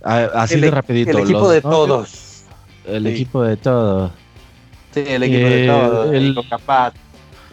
[0.04, 1.12] así de e- rapidito.
[1.12, 2.44] El equipo de todos.
[2.86, 4.12] El equipo de todos.
[4.92, 6.14] Sí, el equipo de todos.
[6.14, 6.94] El, capaz.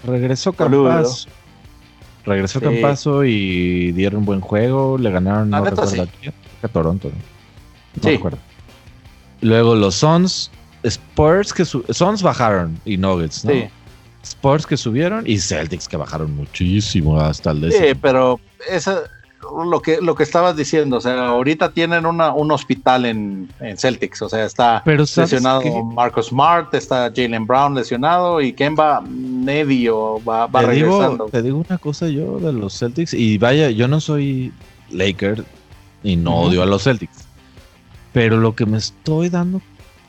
[0.05, 1.29] Regresó Campazo.
[2.25, 4.99] Regresó Campazo y dieron un buen juego.
[4.99, 6.09] Le ganaron no recuerdo,
[6.63, 7.09] a Toronto.
[7.09, 8.11] No, sí.
[8.11, 8.39] recuerdo.
[9.41, 10.51] Luego los Suns.
[10.85, 13.53] Spurs que Suns bajaron y Nuggets, ¿no?
[13.53, 13.69] Sí.
[14.23, 17.87] Spurs que subieron y Celtics que bajaron muchísimo hasta el décimo.
[17.87, 19.03] Sí, pero eso,
[19.65, 24.23] lo que, lo que estabas diciendo, o sea, ahorita tienen una, un hospital en, Celtics,
[24.23, 30.63] o sea, está lesionado Marcus Smart, está Jalen Brown lesionado y Kemba medio va, va
[30.63, 31.27] regresando.
[31.27, 34.53] te digo una cosa yo de los Celtics y vaya, yo no soy
[34.91, 35.45] Laker
[36.03, 37.27] y no odio a los Celtics,
[38.13, 39.61] pero lo que me estoy dando,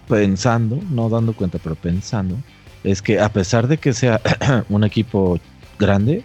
[0.08, 2.36] pensando, no dando cuenta, pero pensando,
[2.84, 4.22] es que a pesar de que sea
[4.70, 5.40] un equipo
[5.80, 6.24] grande,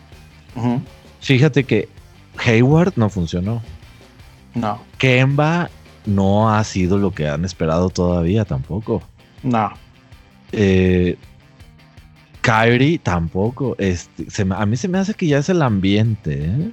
[1.21, 1.89] fíjate que
[2.45, 3.63] Hayward no funcionó.
[4.55, 4.81] No.
[4.99, 5.71] Kemba
[6.07, 9.03] no ha sido lo que han esperado todavía tampoco.
[9.43, 9.73] No.
[10.53, 11.17] Eh,
[12.41, 13.77] Kyrie tampoco.
[13.79, 16.45] Este, a mí se me hace que ya es el ambiente.
[16.45, 16.71] ¿eh?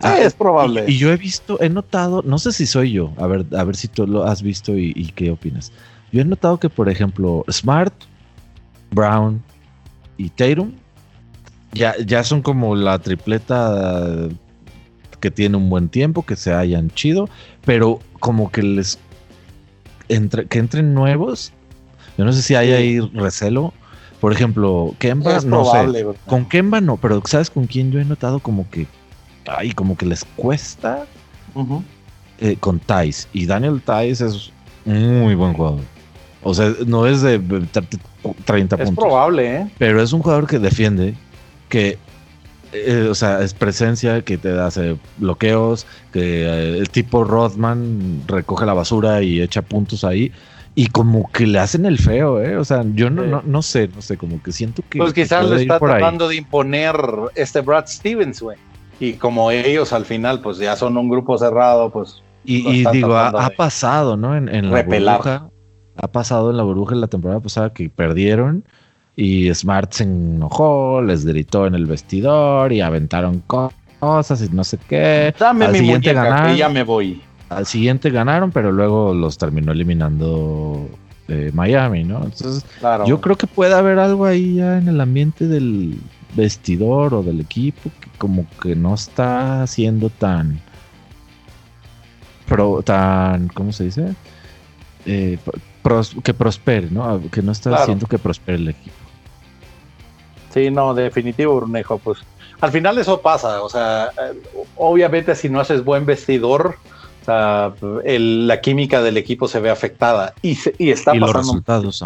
[0.00, 0.84] Sí, es probable.
[0.86, 3.74] Y, yo he visto, he notado, no sé si soy yo, a ver, a ver
[3.74, 5.72] si tú lo has visto y, y qué opinas.
[6.12, 7.92] Yo he notado que, por ejemplo, Smart,
[8.90, 9.42] Brown
[10.16, 10.72] y Tatum
[11.72, 14.28] ya, ya son como la tripleta
[15.20, 17.28] que tiene un buen tiempo, que se hayan chido,
[17.64, 18.98] pero como que les
[20.08, 21.52] entre, que entren nuevos.
[22.16, 23.72] Yo no sé si hay ahí recelo.
[24.20, 26.06] Por ejemplo, Kemba, no sé.
[26.26, 28.86] Con Kemba no, pero ¿sabes con quién yo he notado como que
[29.48, 31.06] ay, como que les cuesta
[32.40, 33.28] eh, con Thais.
[33.32, 34.50] Y Daniel Thais es
[34.84, 35.80] muy buen jugador.
[36.42, 37.38] O sea, no es de
[38.44, 38.92] 30 puntos.
[38.92, 39.70] Es probable, ¿eh?
[39.78, 41.14] Pero es un jugador que defiende,
[41.68, 41.98] que,
[42.72, 48.66] eh, o sea, es presencia, que te hace bloqueos, que eh, el tipo Rodman recoge
[48.66, 50.32] la basura y echa puntos ahí.
[50.74, 52.56] Y como que le hacen el feo, ¿eh?
[52.56, 54.98] O sea, yo no, no, sé, no sé, como que siento que.
[54.98, 56.94] Pues quizás le está tratando de imponer
[57.34, 58.58] este Brad Stevens, güey.
[59.00, 62.22] Y como ellos al final, pues ya son un grupo cerrado, pues.
[62.44, 64.36] Y, digo, ha, pasado, ¿no?
[64.36, 65.48] En, en la burbuja.
[66.00, 68.64] Ha pasado en la burbuja en la temporada pasada que perdieron
[69.16, 74.78] y Smart se enojó, les gritó en el vestidor y aventaron cosas y no sé
[74.88, 75.34] qué.
[75.38, 77.20] Dame al mi siguiente ganaron, ya me voy.
[77.48, 80.88] Al siguiente ganaron, pero luego los terminó eliminando
[81.26, 82.22] eh, Miami, ¿no?
[82.22, 82.64] Entonces,
[83.06, 85.98] yo creo que puede haber algo ahí ya en el ambiente del
[86.36, 90.60] vestidor o del equipo que como que no está siendo tan
[92.46, 94.14] pro, tan ¿cómo se dice?
[95.06, 95.38] Eh,
[96.22, 97.20] que prospere, ¿no?
[97.30, 98.96] Que no está haciendo que prospere el equipo.
[100.52, 102.18] Sí, no, definitivo, Brunejo, pues
[102.60, 104.10] al final eso pasa, o sea,
[104.76, 106.76] obviamente si no haces buen vestidor,
[107.22, 107.72] o sea,
[108.04, 112.04] la química del equipo se ve afectada y, y está y Los resultados,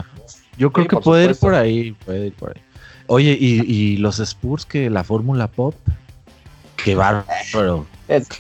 [0.58, 2.62] yo creo que puede ir por ahí, puede ir por ahí.
[3.06, 5.74] Oye, y, los Spurs que la Fórmula Pop,
[6.76, 7.86] qué bárbaro.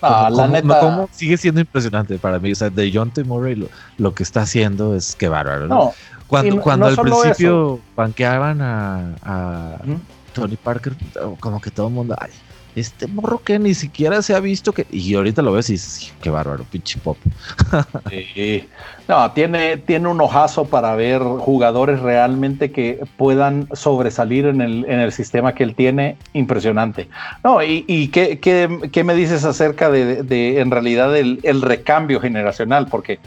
[0.02, 1.06] La neta...
[1.12, 2.52] sigue siendo impresionante para mí.
[2.52, 3.24] O sea, de John T.
[3.24, 3.68] Murray
[3.98, 5.66] lo, que está haciendo es que bárbaro.
[5.66, 5.92] ¿no?
[6.26, 9.78] cuando cuando al principio banqueaban a,
[10.32, 10.94] Tony Parker,
[11.40, 12.30] como que todo el mundo, ay,
[12.74, 14.86] este morro que ni siquiera se ha visto que.
[14.90, 17.18] Y ahorita lo ves y dices, qué bárbaro, pinche pop.
[18.10, 18.68] sí.
[19.08, 25.00] No, tiene, tiene un ojazo para ver jugadores realmente que puedan sobresalir en el, en
[25.00, 26.16] el sistema que él tiene.
[26.32, 27.08] Impresionante.
[27.44, 32.20] No, y, y ¿qué, qué, me dices acerca de, de en realidad el, el, recambio
[32.20, 32.86] generacional?
[32.88, 33.18] Porque.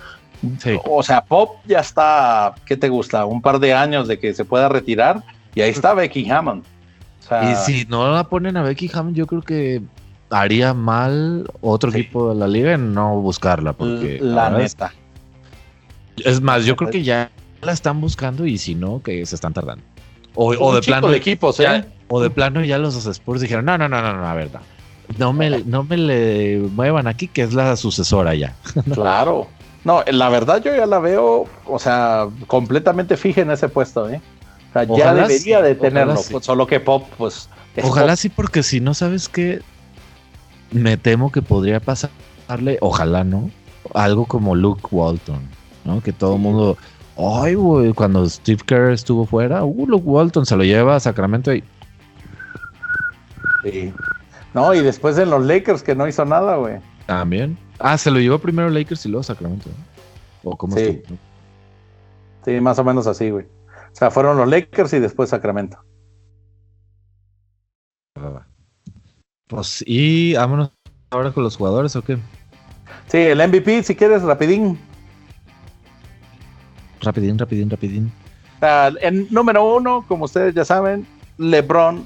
[0.86, 3.26] O sea, Pop ya está, ¿qué te gusta?
[3.26, 5.24] Un par de años de que se pueda retirar
[5.56, 6.64] y ahí está Becky Hammond
[7.44, 9.82] y si no la ponen a Becky Hammond, yo creo que
[10.30, 13.74] haría mal otro equipo de la liga en no buscarla.
[13.74, 14.94] Porque la neta.
[16.18, 19.54] Es, más, yo creo que ya la están buscando y si no, que se están
[19.54, 19.84] tardando.
[20.36, 21.08] O, de plano.
[21.08, 21.86] De equipos, ¿eh?
[22.10, 24.62] o de plano ya los Spurs dijeron: no, no, no, no, no, la verdad.
[25.18, 28.56] No me, no me le muevan aquí, que es la sucesora ya.
[28.94, 29.48] claro.
[29.84, 34.20] No, la verdad yo ya la veo, o sea, completamente fija en ese puesto, ¿eh?
[34.84, 37.50] Ya debería de tenerlo, solo que Pop, pues.
[37.84, 39.62] Ojalá sí, porque si no sabes qué,
[40.72, 43.50] me temo que podría pasarle, ojalá no,
[43.94, 45.42] algo como Luke Walton,
[45.84, 46.02] ¿no?
[46.02, 46.78] Que todo el mundo,
[47.18, 51.54] ay, güey, cuando Steve Kerr estuvo fuera, uh, Luke Walton se lo lleva a Sacramento
[51.54, 51.64] y.
[53.64, 53.94] Sí.
[54.54, 56.78] No, y después en los Lakers que no hizo nada, güey.
[57.06, 57.58] También.
[57.80, 59.70] Ah, se lo llevó primero Lakers y luego Sacramento.
[60.44, 61.02] ¿O cómo sí.
[62.46, 63.46] Sí, más o menos así, güey.
[63.96, 65.80] O sea, fueron los Lakers y después Sacramento.
[69.48, 70.72] Pues, y vámonos
[71.12, 72.18] ahora con los jugadores, ¿o qué?
[73.08, 74.78] Sí, el MVP, si quieres, rapidín.
[77.00, 78.12] Rapidín, rapidín, rapidín.
[79.00, 82.06] en número uno, como ustedes ya saben, LeBron.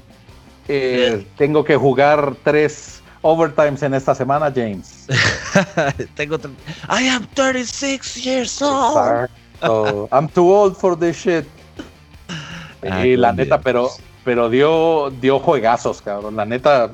[0.68, 5.08] Eh, tengo que jugar tres overtimes en esta semana, James.
[6.14, 6.36] tengo
[6.88, 9.28] I am 36 years old.
[10.12, 11.44] I'm too old for this shit.
[12.88, 13.90] Ah, y la neta, pero,
[14.24, 16.36] pero dio, dio juegazos, cabrón.
[16.36, 16.90] La neta,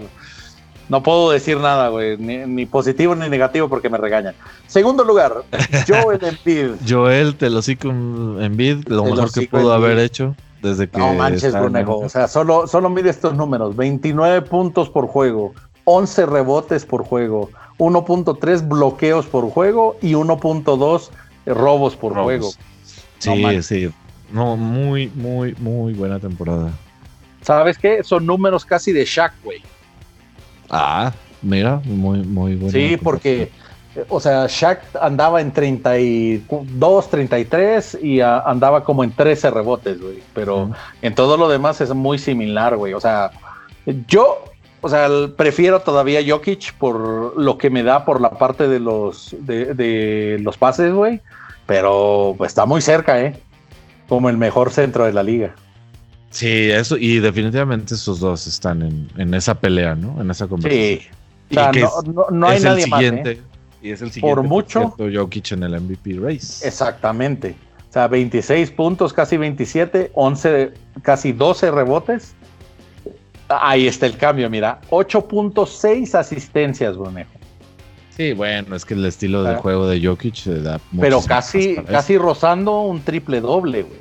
[0.89, 2.17] no puedo decir nada, güey.
[2.17, 4.35] Ni, positivo ni negativo porque me regañan.
[4.67, 5.45] Segundo lugar,
[5.89, 6.77] Joel Embiid.
[6.89, 10.99] Joel, te lo con Embiid, lo mejor que pudo haber hecho desde que.
[10.99, 11.99] No manches, Brunejo.
[11.99, 17.51] O sea, solo, solo mide estos números: 29 puntos por juego, 11 rebotes por juego,
[17.79, 21.11] 1.3 bloqueos por juego y 1.2
[21.47, 22.51] robos por juego.
[23.19, 23.91] Sí, sí.
[24.33, 26.71] No, muy, muy, muy buena temporada.
[27.43, 28.03] ¿Sabes qué?
[28.03, 29.63] Son números casi de Shaq, güey.
[30.69, 31.13] Ah,
[31.43, 32.73] mira, muy, muy bueno.
[32.73, 33.51] Sí, porque,
[34.09, 40.23] o sea, Shaq andaba en 32, 33 y andaba como en 13 rebotes, güey.
[40.35, 40.73] Pero
[41.03, 42.95] en todo lo demás es muy similar, güey.
[42.95, 43.31] O sea,
[44.09, 44.45] yo,
[44.81, 49.37] o sea, prefiero todavía Jokic por lo que me da por la parte de los,
[49.39, 51.21] de, los pases, güey.
[51.67, 53.37] Pero pues, está muy cerca, ¿eh?
[54.09, 55.55] Como el mejor centro de la liga.
[56.31, 58.83] Sí, eso, y definitivamente esos dos están
[59.17, 60.21] en, esa pelea, ¿no?
[60.21, 60.99] En esa conversación.
[61.01, 61.09] Sí.
[61.51, 61.73] O sea,
[62.31, 63.03] no, hay nadie más.
[63.03, 63.41] ¿eh?
[63.81, 64.35] Y es el siguiente.
[64.35, 64.95] Por mucho.
[64.99, 66.67] Jokic en el MVP race.
[66.67, 67.55] Exactamente.
[67.89, 72.35] O sea, 26 puntos, casi 27, 11, casi 12 rebotes.
[73.49, 74.81] Ahí está el cambio, mira.
[74.91, 77.31] 8.6 asistencias, Brunejo.
[78.17, 82.17] Sí, bueno, es que el estilo de juego de Jokic se da Pero casi, casi
[82.17, 84.01] rozando un triple doble, güey.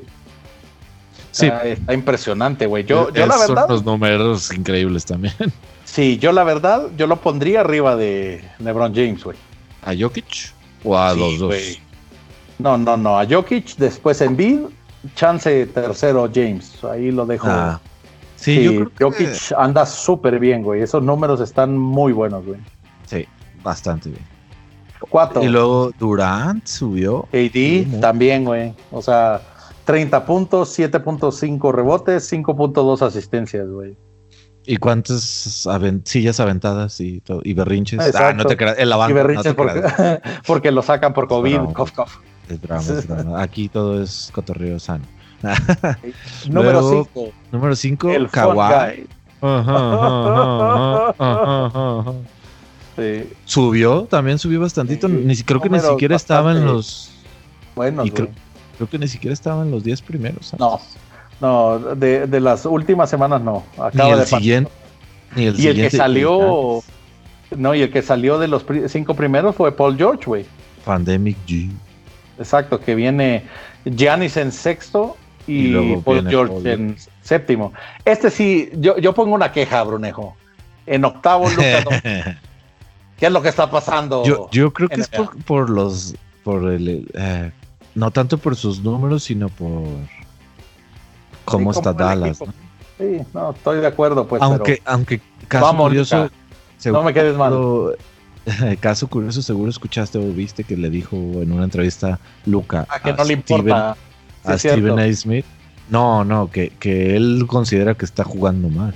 [1.32, 1.48] Sí.
[1.48, 2.86] Está, impresionante, güey.
[2.86, 3.68] Yo, yo la verdad.
[3.68, 5.34] Son los números increíbles también.
[5.84, 9.38] Sí, yo la verdad, yo lo pondría arriba de LeBron James, güey.
[9.82, 10.52] ¿A Jokic?
[10.84, 11.56] ¿O a los dos?
[12.58, 13.18] No, no, no.
[13.18, 14.60] A Jokic, después en Bid,
[15.16, 16.84] chance tercero James.
[16.84, 17.48] Ahí lo dejo.
[17.50, 17.80] Ah.
[18.36, 20.82] Sí, Jokic anda súper bien, güey.
[20.82, 22.60] Esos números están muy buenos, güey.
[23.06, 23.26] Sí,
[23.66, 24.24] bastante bien.
[25.10, 25.44] Cuatro.
[25.44, 27.28] Y luego Durant subió.
[27.34, 28.74] AD también, güey.
[28.92, 29.42] O sea,
[29.84, 33.98] 30 puntos, 7.5 rebotes, 5.2 asistencias, güey.
[34.68, 35.68] ¿Y cuántas
[36.06, 38.16] sillas aventadas y, y berrinches?
[38.16, 39.12] Ah, no te creas, en la banca.
[39.12, 39.54] Y berrinches
[40.48, 41.60] porque, lo sacan por COVID.
[42.50, 45.06] Es drama, Aquí todo es cotorreo sano.
[46.50, 47.30] número 5.
[47.52, 49.08] Número 5, Kawhi.
[52.96, 53.30] Sí.
[53.46, 55.08] Subió, también subió bastantito.
[55.08, 57.12] Ni, creo que ni siquiera estaba en los.
[57.76, 58.30] Bueno, creo,
[58.78, 60.54] creo, que ni siquiera estaba en los 10 primeros.
[60.58, 60.80] No.
[61.42, 63.64] No, de, de, las últimas semanas no.
[63.78, 64.72] Acaba ni el siguiente.
[65.36, 66.82] Ni el y el que salió.
[67.56, 70.46] No, y el que salió de los cinco primeros fue Paul George, güey.
[70.84, 71.72] Pandemic G.
[72.38, 73.44] Exacto, que viene
[73.86, 75.18] Giannis en sexto
[75.48, 77.74] y, Paul George en séptimo.
[78.04, 80.36] Este sí, yo, yo pongo una queja, Brunejo.
[80.86, 81.86] En octavo, Lucas.
[83.18, 84.24] ¿Qué es lo que está pasando?
[84.26, 86.16] Yo, yo creo que es por, por, los.
[86.44, 87.10] por el.
[87.14, 87.52] Eh,
[87.96, 89.84] no tanto por sus números, sino por
[91.46, 92.40] cómo está Dallas.
[92.98, 94.42] Sí, no, estoy de acuerdo, pues.
[94.42, 96.30] Aunque, aunque caso curioso.
[96.86, 97.96] no me quedes mal.
[98.80, 103.12] Caso curioso, seguro escuchaste o viste que le dijo en una entrevista Luca a, que
[103.12, 103.98] no le importa
[104.44, 105.12] a Steven A.
[105.14, 105.46] Smith.
[105.90, 108.94] No, no, que, que él considera que está jugando mal.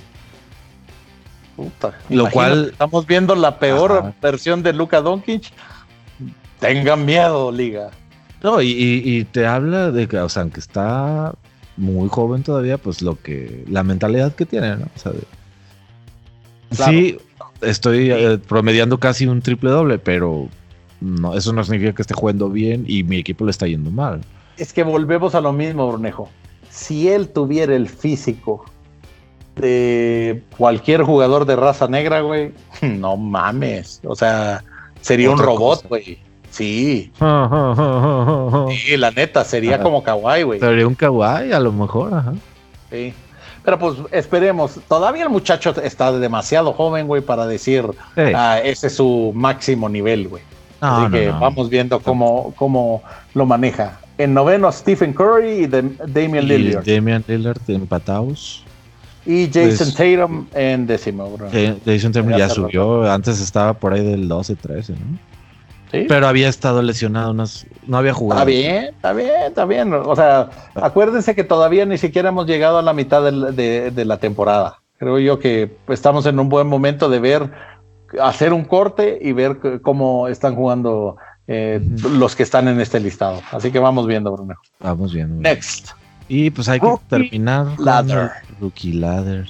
[1.60, 2.70] Puta, Lo cual.
[2.72, 5.52] Estamos viendo la peor versión de Luca Doncic.
[6.60, 7.90] Tengan miedo, liga.
[8.42, 11.34] No, y, y, te habla de que, o sea, aunque está
[11.76, 14.86] muy joven todavía, pues lo que, la mentalidad que tiene, ¿no?
[14.96, 15.12] O sea,
[16.72, 17.18] Sí,
[17.62, 20.48] estoy eh, promediando casi un triple doble, pero
[21.02, 24.22] no, eso no significa que esté jugando bien y mi equipo le está yendo mal.
[24.56, 26.30] Es que volvemos a lo mismo, Bornejo.
[26.70, 28.64] Si él tuviera el físico
[29.60, 32.52] de cualquier jugador de raza negra, güey,
[32.82, 34.02] no mames.
[34.06, 34.64] O sea,
[35.02, 36.20] sería un robot, güey.
[36.50, 37.12] Sí.
[37.20, 40.60] sí, la neta, sería como kawaii, güey.
[40.60, 42.34] Sería un kawaii, a lo mejor, ajá.
[42.90, 43.14] Sí.
[43.64, 44.80] Pero pues esperemos.
[44.88, 47.86] Todavía el muchacho está demasiado joven, güey, para decir
[48.34, 50.44] ah, ese es su máximo nivel, güey.
[50.82, 53.04] Así que vamos viendo cómo, cómo
[53.34, 54.00] lo maneja.
[54.18, 56.86] En noveno, Stephen Curry y Damian Lillard.
[56.86, 58.64] Damian Lillard empatados.
[59.30, 61.50] Y Jason pues, Tatum en décimo, bro.
[61.86, 63.04] Jason Tatum ya subió.
[63.12, 65.20] Antes estaba por ahí del 12-13, ¿no?
[65.92, 68.42] Pero había estado lesionado, unas, no había jugado.
[68.42, 69.94] Está bien, está bien, está bien.
[69.94, 74.80] O sea, acuérdense que todavía ni siquiera hemos llegado a la mitad de, la temporada.
[74.98, 77.52] Creo yo que estamos en un buen momento de ver,
[78.20, 81.80] hacer un corte y ver cómo están jugando eh,
[82.14, 83.42] los que están en este listado.
[83.52, 84.56] Así que vamos viendo, Bruno.
[84.80, 85.40] Vamos viendo.
[85.40, 85.99] Next.
[86.30, 87.68] Y pues hay que terminar.
[87.80, 88.32] Ladder.
[88.62, 89.50] Rookie Ladder.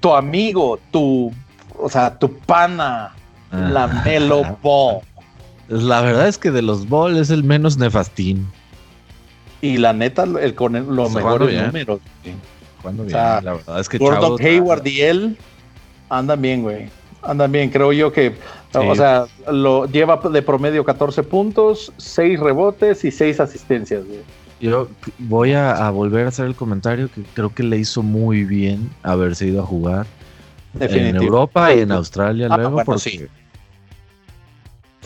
[0.00, 1.30] Tu amigo, tu,
[1.78, 3.14] o sea, tu pana,
[3.52, 5.00] la Melo Ball.
[5.68, 8.50] La verdad es que de los Ball es el menos nefastín.
[9.60, 12.00] Y la neta, el con los mejores números.
[12.82, 15.38] Cuando bien, la verdad es que Gordon Hayward y él
[16.08, 16.88] andan bien, güey.
[17.22, 18.34] Andan bien, creo yo que,
[18.74, 24.20] o sea, lo lleva de promedio 14 puntos, 6 rebotes y 6 asistencias, güey.
[24.64, 24.88] Yo
[25.18, 29.46] voy a, volver a hacer el comentario que creo que le hizo muy bien haberse
[29.46, 30.06] ido a jugar
[30.80, 32.82] en Europa y en Australia ah, luego.
[32.82, 33.26] porque, sí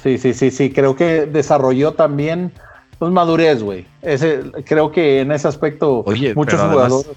[0.00, 0.70] Sí, sí, sí, sí.
[0.70, 2.52] Creo que desarrolló también
[3.00, 3.84] pues, madurez, güey.
[4.64, 6.04] Creo que en ese aspecto
[6.36, 7.10] muchos jugadores.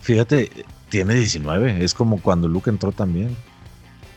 [0.00, 0.48] Fíjate,
[0.90, 1.82] tiene 19.
[1.82, 3.36] Es como cuando Luke entró también.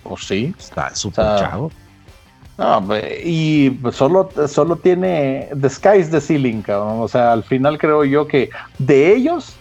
[0.03, 0.53] Pues sí.
[0.59, 1.71] Está súper chavo.
[2.57, 2.87] No,
[3.23, 7.01] y solo, solo tiene The Sky's the Ceiling, cabrón.
[7.01, 8.49] O sea, al final creo yo que
[8.79, 9.55] de ellos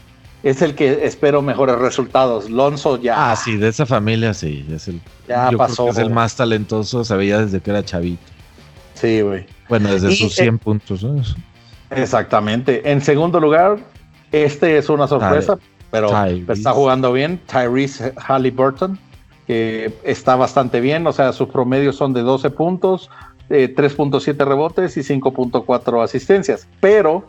[0.45, 2.49] es el que espero mejores resultados.
[2.49, 3.33] Lonzo ya.
[3.33, 4.65] Ah, sí, de esa familia sí.
[4.71, 5.89] Es el, ya pasó.
[5.89, 8.23] es el más talentoso, se veía desde que era chavito.
[8.95, 9.45] Sí, güey.
[9.69, 11.03] Bueno, desde sus 100 puntos.
[11.03, 11.21] ¿no?
[11.91, 12.89] Exactamente.
[12.89, 13.79] En segundo lugar,
[14.31, 15.59] este es una sorpresa,
[15.91, 16.11] pero
[16.49, 17.41] está jugando bien.
[17.47, 18.99] Tyrese Halliburton
[19.47, 23.11] que está bastante bien, o sea, sus promedios son de 12 puntos,
[23.49, 27.27] 3.7 eh, rebotes y 5.4 asistencias, pero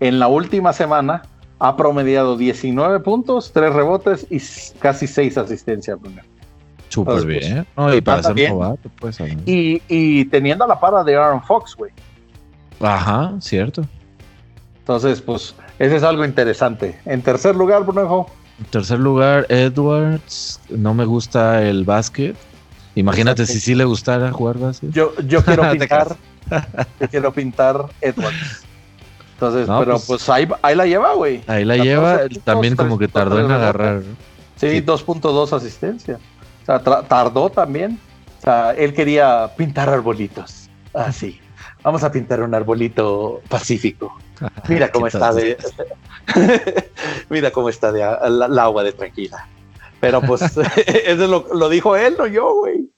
[0.00, 1.22] en la última semana
[1.58, 4.40] ha promediado 19 puntos, 3 rebotes y
[4.78, 5.98] casi 6 asistencias.
[6.88, 7.66] Súper bien.
[7.92, 8.52] y, para ser
[9.00, 11.90] pues, y, y, teniendo la para de Aaron Fox, güey.
[12.80, 13.84] Ajá, cierto.
[14.80, 17.00] Entonces, pues, ese es algo interesante.
[17.04, 18.26] En tercer lugar, Bruno,
[18.58, 20.60] en tercer lugar, Edwards.
[20.68, 22.36] No me gusta el básquet.
[22.94, 24.90] Imagínate si sí le gustara jugar básquet.
[24.90, 26.16] Yo, yo quiero pintar.
[27.00, 28.64] yo quiero pintar Edwards.
[29.34, 30.46] Entonces, pero pues, pues ahí,
[30.76, 31.42] la lleva, güey.
[31.48, 32.20] Ahí la lleva.
[32.44, 34.02] también como que tardó en agarrar.
[34.56, 36.18] Sí, 2.2 asistencia.
[36.62, 37.98] O sea, tardó también.
[38.38, 40.70] O sea, él quería pintar arbolitos.
[40.92, 41.40] Así.
[41.82, 44.16] Vamos a pintar un arbolito pacífico.
[44.68, 45.56] Mira cómo está de.
[47.30, 49.48] Mira cómo está de la, agua de tranquila.
[50.00, 50.42] Pero pues,
[50.86, 52.90] eso lo, dijo él, no yo, güey.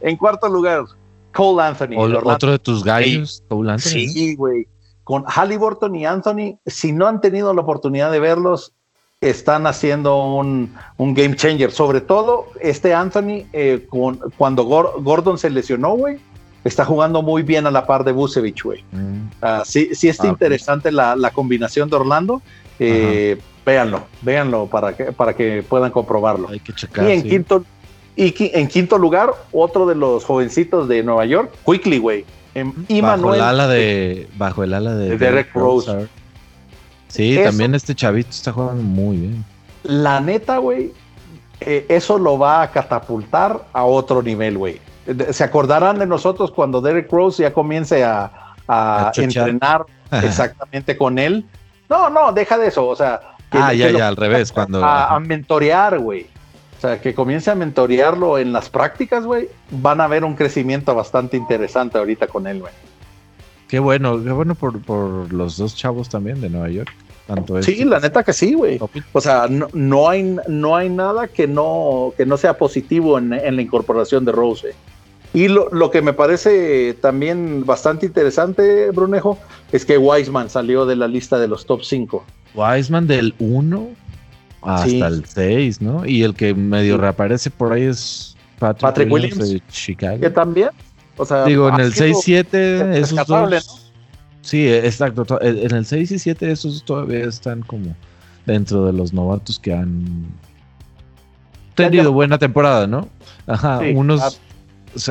[0.00, 0.84] En cuarto lugar,
[1.32, 1.96] Cole Anthony.
[1.96, 4.08] otro de tus gallos, Cole Anthony.
[4.08, 4.66] Sí, güey.
[5.04, 8.72] Con Halliburton y Anthony, si no han tenido la oportunidad de verlos,
[9.20, 11.72] están haciendo un, game changer.
[11.72, 16.20] Sobre todo, este Anthony, eh, con, cuando Gordon se lesionó, güey,
[16.64, 18.84] está jugando muy bien a la par de Busevich, güey.
[18.92, 19.30] Mm.
[19.40, 22.42] Ah, sí, sí está ah, interesante la, combinación de Orlando.
[22.78, 26.48] Eh, véanlo, véanlo para que, para que puedan comprobarlo.
[26.48, 27.08] Hay que checar.
[27.08, 27.64] Y en, quinto,
[28.16, 32.24] y en quinto lugar, otro de los jovencitos de Nueva York, Quickly, güey.
[33.02, 36.08] bajo el ala de, bajo el ala de, Derek, Rose.
[37.08, 39.44] Sí, también este chavito está jugando muy bien.
[39.82, 40.92] La neta, güey,
[41.60, 44.89] eh, eso lo va a catapultar a otro nivel, güey
[45.30, 48.52] se acordarán de nosotros cuando Derek Rose ya comience a,
[49.16, 51.44] entrenar exactamente con él.
[51.88, 53.20] No, no, deja de eso, o sea.
[53.50, 54.84] ah, ya, ya, al revés, cuando.
[54.84, 56.26] A, mentorear, güey.
[56.78, 59.48] O sea, que comience a mentorearlo en las prácticas, güey.
[59.70, 62.72] Van a ver un crecimiento bastante interesante ahorita con él, güey.
[63.70, 66.90] Qué bueno, qué bueno por, los dos chavos también de Nueva York.
[67.28, 68.80] Tanto sí, la neta que sí, güey.
[69.12, 73.62] O sea, no, hay, no hay nada que no, que no sea positivo en, la
[73.62, 74.74] incorporación de Rose.
[75.32, 79.38] Y lo, que me parece también bastante interesante, Brunejo,
[79.70, 82.24] es que Wiseman salió de la lista de los top 5.
[82.54, 83.88] Wiseman del 1
[84.62, 86.04] hasta el 6, ¿no?
[86.04, 90.20] Y el que medio reaparece por ahí es Patrick, Williams, de Chicago.
[90.20, 90.70] Que también,
[91.16, 93.92] o sea, digo, en el 6-7, esos dos.
[94.42, 95.40] Sí, exacto.
[95.40, 97.94] En el 6 y 7, esos todavía están como
[98.46, 100.26] dentro de los novatos que han
[101.76, 103.08] tenido buena temporada, ¿no?
[103.46, 104.40] Ajá, unos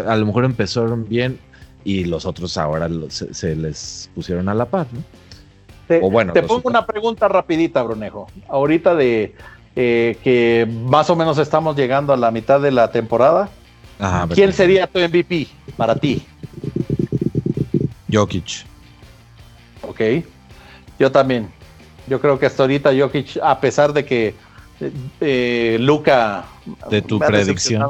[0.05, 1.39] a lo mejor empezaron bien
[1.83, 5.01] y los otros ahora se, les pusieron a la par, ¿no?
[5.87, 8.27] Te, o bueno, te pongo una pregunta rapidita, Brunejo.
[8.47, 9.33] Ahorita de
[9.75, 13.49] eh, que más o menos estamos llegando a la mitad de la temporada.
[14.33, 16.25] ¿Quién sería tu MVP para ti?
[18.11, 18.65] Jokic.
[19.81, 20.01] Ok.
[20.99, 21.49] Yo también.
[22.07, 24.35] Yo creo que hasta ahorita Jokic, a pesar de que
[25.21, 26.45] eh, Luca.
[26.89, 27.89] De tu predicción.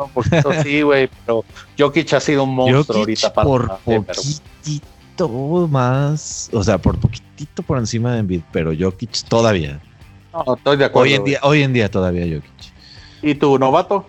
[0.64, 1.44] sí, güey, pero
[1.78, 7.78] Jokic ha sido un monstruo ahorita para Por poquitito más, o sea, por poquitito por
[7.78, 9.82] encima de Embiid, pero Jokic todavía.
[10.34, 11.10] No, estoy de acuerdo.
[11.10, 12.74] Hoy en, día, hoy en día todavía Jokic.
[13.22, 14.06] ¿Y tu novato?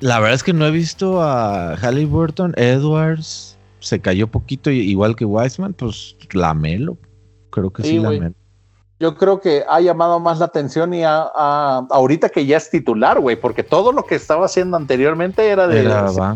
[0.00, 5.24] La verdad es que no he visto a Halliburton, Edwards, se cayó poquito, igual que
[5.24, 6.98] Wiseman, pues Lamelo.
[7.50, 8.34] Creo que sí, Lamelo
[9.02, 11.22] yo creo que ha llamado más la atención y a,
[11.90, 15.84] ahorita que ya es titular, güey, porque todo lo que estaba haciendo anteriormente era de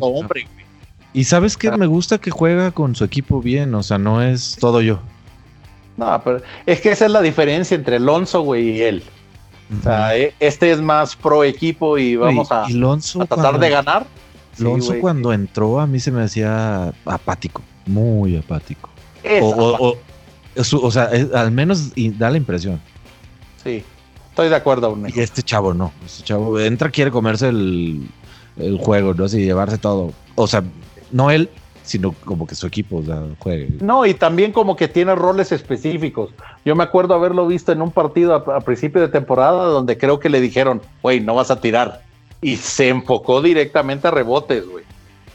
[0.01, 0.67] hombre, güey.
[1.13, 4.57] Y sabes que me gusta que juega con su equipo bien, o sea, no es
[4.59, 4.99] todo yo.
[5.97, 9.05] No, pero es que esa es la diferencia entre Alonso, güey, y él.
[9.79, 12.67] O sea, e, este es más pro equipo y vamos a,
[13.29, 14.07] tratar de ganar.
[14.59, 18.91] Alonso cuando entró a mí se me hacía apático, muy apático.
[19.41, 20.16] o, o
[20.65, 22.81] sea, al menos da la impresión.
[23.63, 23.83] Sí,
[24.31, 24.97] estoy de acuerdo.
[25.15, 25.93] Y este chavo no.
[26.05, 28.09] Este chavo entra, quiere comerse el,
[28.81, 29.25] juego, ¿no?
[29.25, 30.13] Así llevarse todo.
[30.35, 30.63] O sea,
[31.11, 31.51] no él,
[31.83, 33.03] sino como que su equipo
[33.39, 33.71] juegue.
[33.81, 36.31] No, y también como que tiene roles específicos.
[36.65, 40.29] Yo me acuerdo haberlo visto en un partido a, principio de temporada donde creo que
[40.29, 42.03] le dijeron, güey, no vas a tirar.
[42.43, 44.85] y se enfocó directamente a rebotes, güey,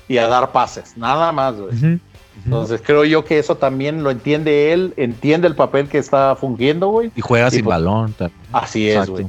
[0.08, 2.00] y a dar pases, nada más, güey.
[2.46, 6.90] Entonces creo yo que eso también lo entiende él, entiende el papel que está fungiendo,
[6.90, 7.12] güey.
[7.16, 8.16] Y juega sin pues, balón.
[8.52, 9.28] Así es, güey.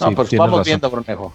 [0.00, 1.32] No, pues vamos viendo, Brunejo.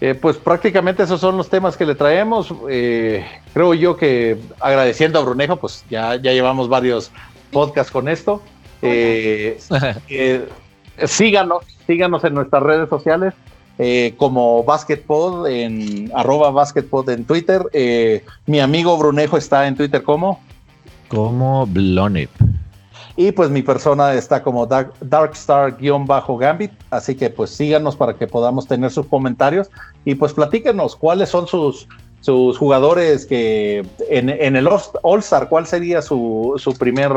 [0.00, 2.54] Eh, pues prácticamente esos son los temas que le traemos.
[2.70, 7.10] Eh, creo yo que agradeciendo a Brunejo, pues ya, ya llevamos varios
[7.52, 8.42] podcasts con esto.
[8.80, 9.58] Eh,
[11.04, 13.34] síganos, síganos en nuestras redes sociales.
[14.16, 17.62] Como Basketpod en arroba Basketpod en Twitter.
[18.46, 20.40] mi amigo Brunejo está en Twitter como
[21.10, 22.30] como Blonip.
[23.16, 28.90] Y pues mi persona está como Darkstar-Gambit, así que pues síganos para que podamos tener
[28.90, 29.68] sus comentarios
[30.04, 31.86] y pues platíquenos cuáles son sus,
[32.20, 34.68] sus jugadores que en, el
[35.02, 37.12] All-Star, cuál sería su, su primer,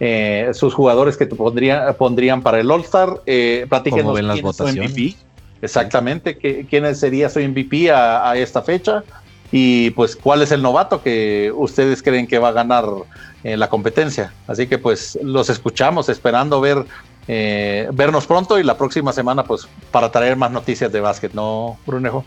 [0.00, 3.22] eh, sus jugadores que pondrían, pondrían para el All-Star.
[3.24, 5.16] Eh, platíquenos quién es su MVP.
[5.60, 9.02] Exactamente, quién sería su MVP a, a esta fecha
[9.50, 12.84] y pues cuál es el novato que ustedes creen que va a ganar
[13.42, 14.32] en la competencia.
[14.46, 16.84] Así que pues los escuchamos esperando ver
[17.30, 21.78] eh, vernos pronto y la próxima semana pues para traer más noticias de básquet, ¿no,
[21.86, 22.24] Brunejo?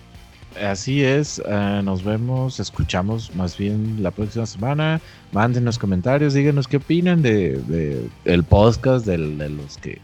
[0.61, 5.01] Así es, eh, nos vemos, escuchamos más bien la próxima semana.
[5.31, 10.01] Mándenos comentarios, díganos qué opinan de, el podcast, de, los que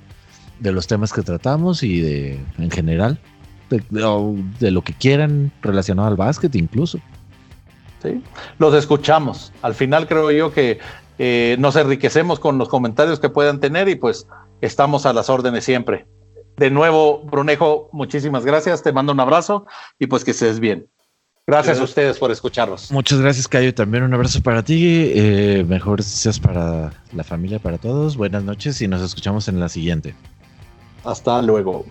[0.59, 3.19] de los temas que tratamos y de en general
[3.69, 3.83] de,
[4.59, 6.99] de lo que quieran relacionado al básquet incluso.
[8.01, 8.21] ¿sí?
[8.59, 9.51] Los escuchamos.
[9.61, 10.79] Al final creo yo que
[11.19, 14.27] eh, nos enriquecemos con los comentarios que puedan tener y pues
[14.61, 16.05] estamos a las órdenes siempre.
[16.57, 19.65] De nuevo, Brunejo, muchísimas gracias, te mando un abrazo
[19.99, 20.87] y pues que estés bien.
[21.49, 22.91] Gracias, a ustedes por escucharnos.
[22.91, 23.73] Muchas gracias, Cayo.
[23.73, 25.13] También un abrazo para ti.
[25.15, 28.17] Eh, mejores deseos para la familia, para todos.
[28.17, 30.13] Buenas noches y nos escuchamos en la siguiente.
[31.07, 31.85] Hasta luego.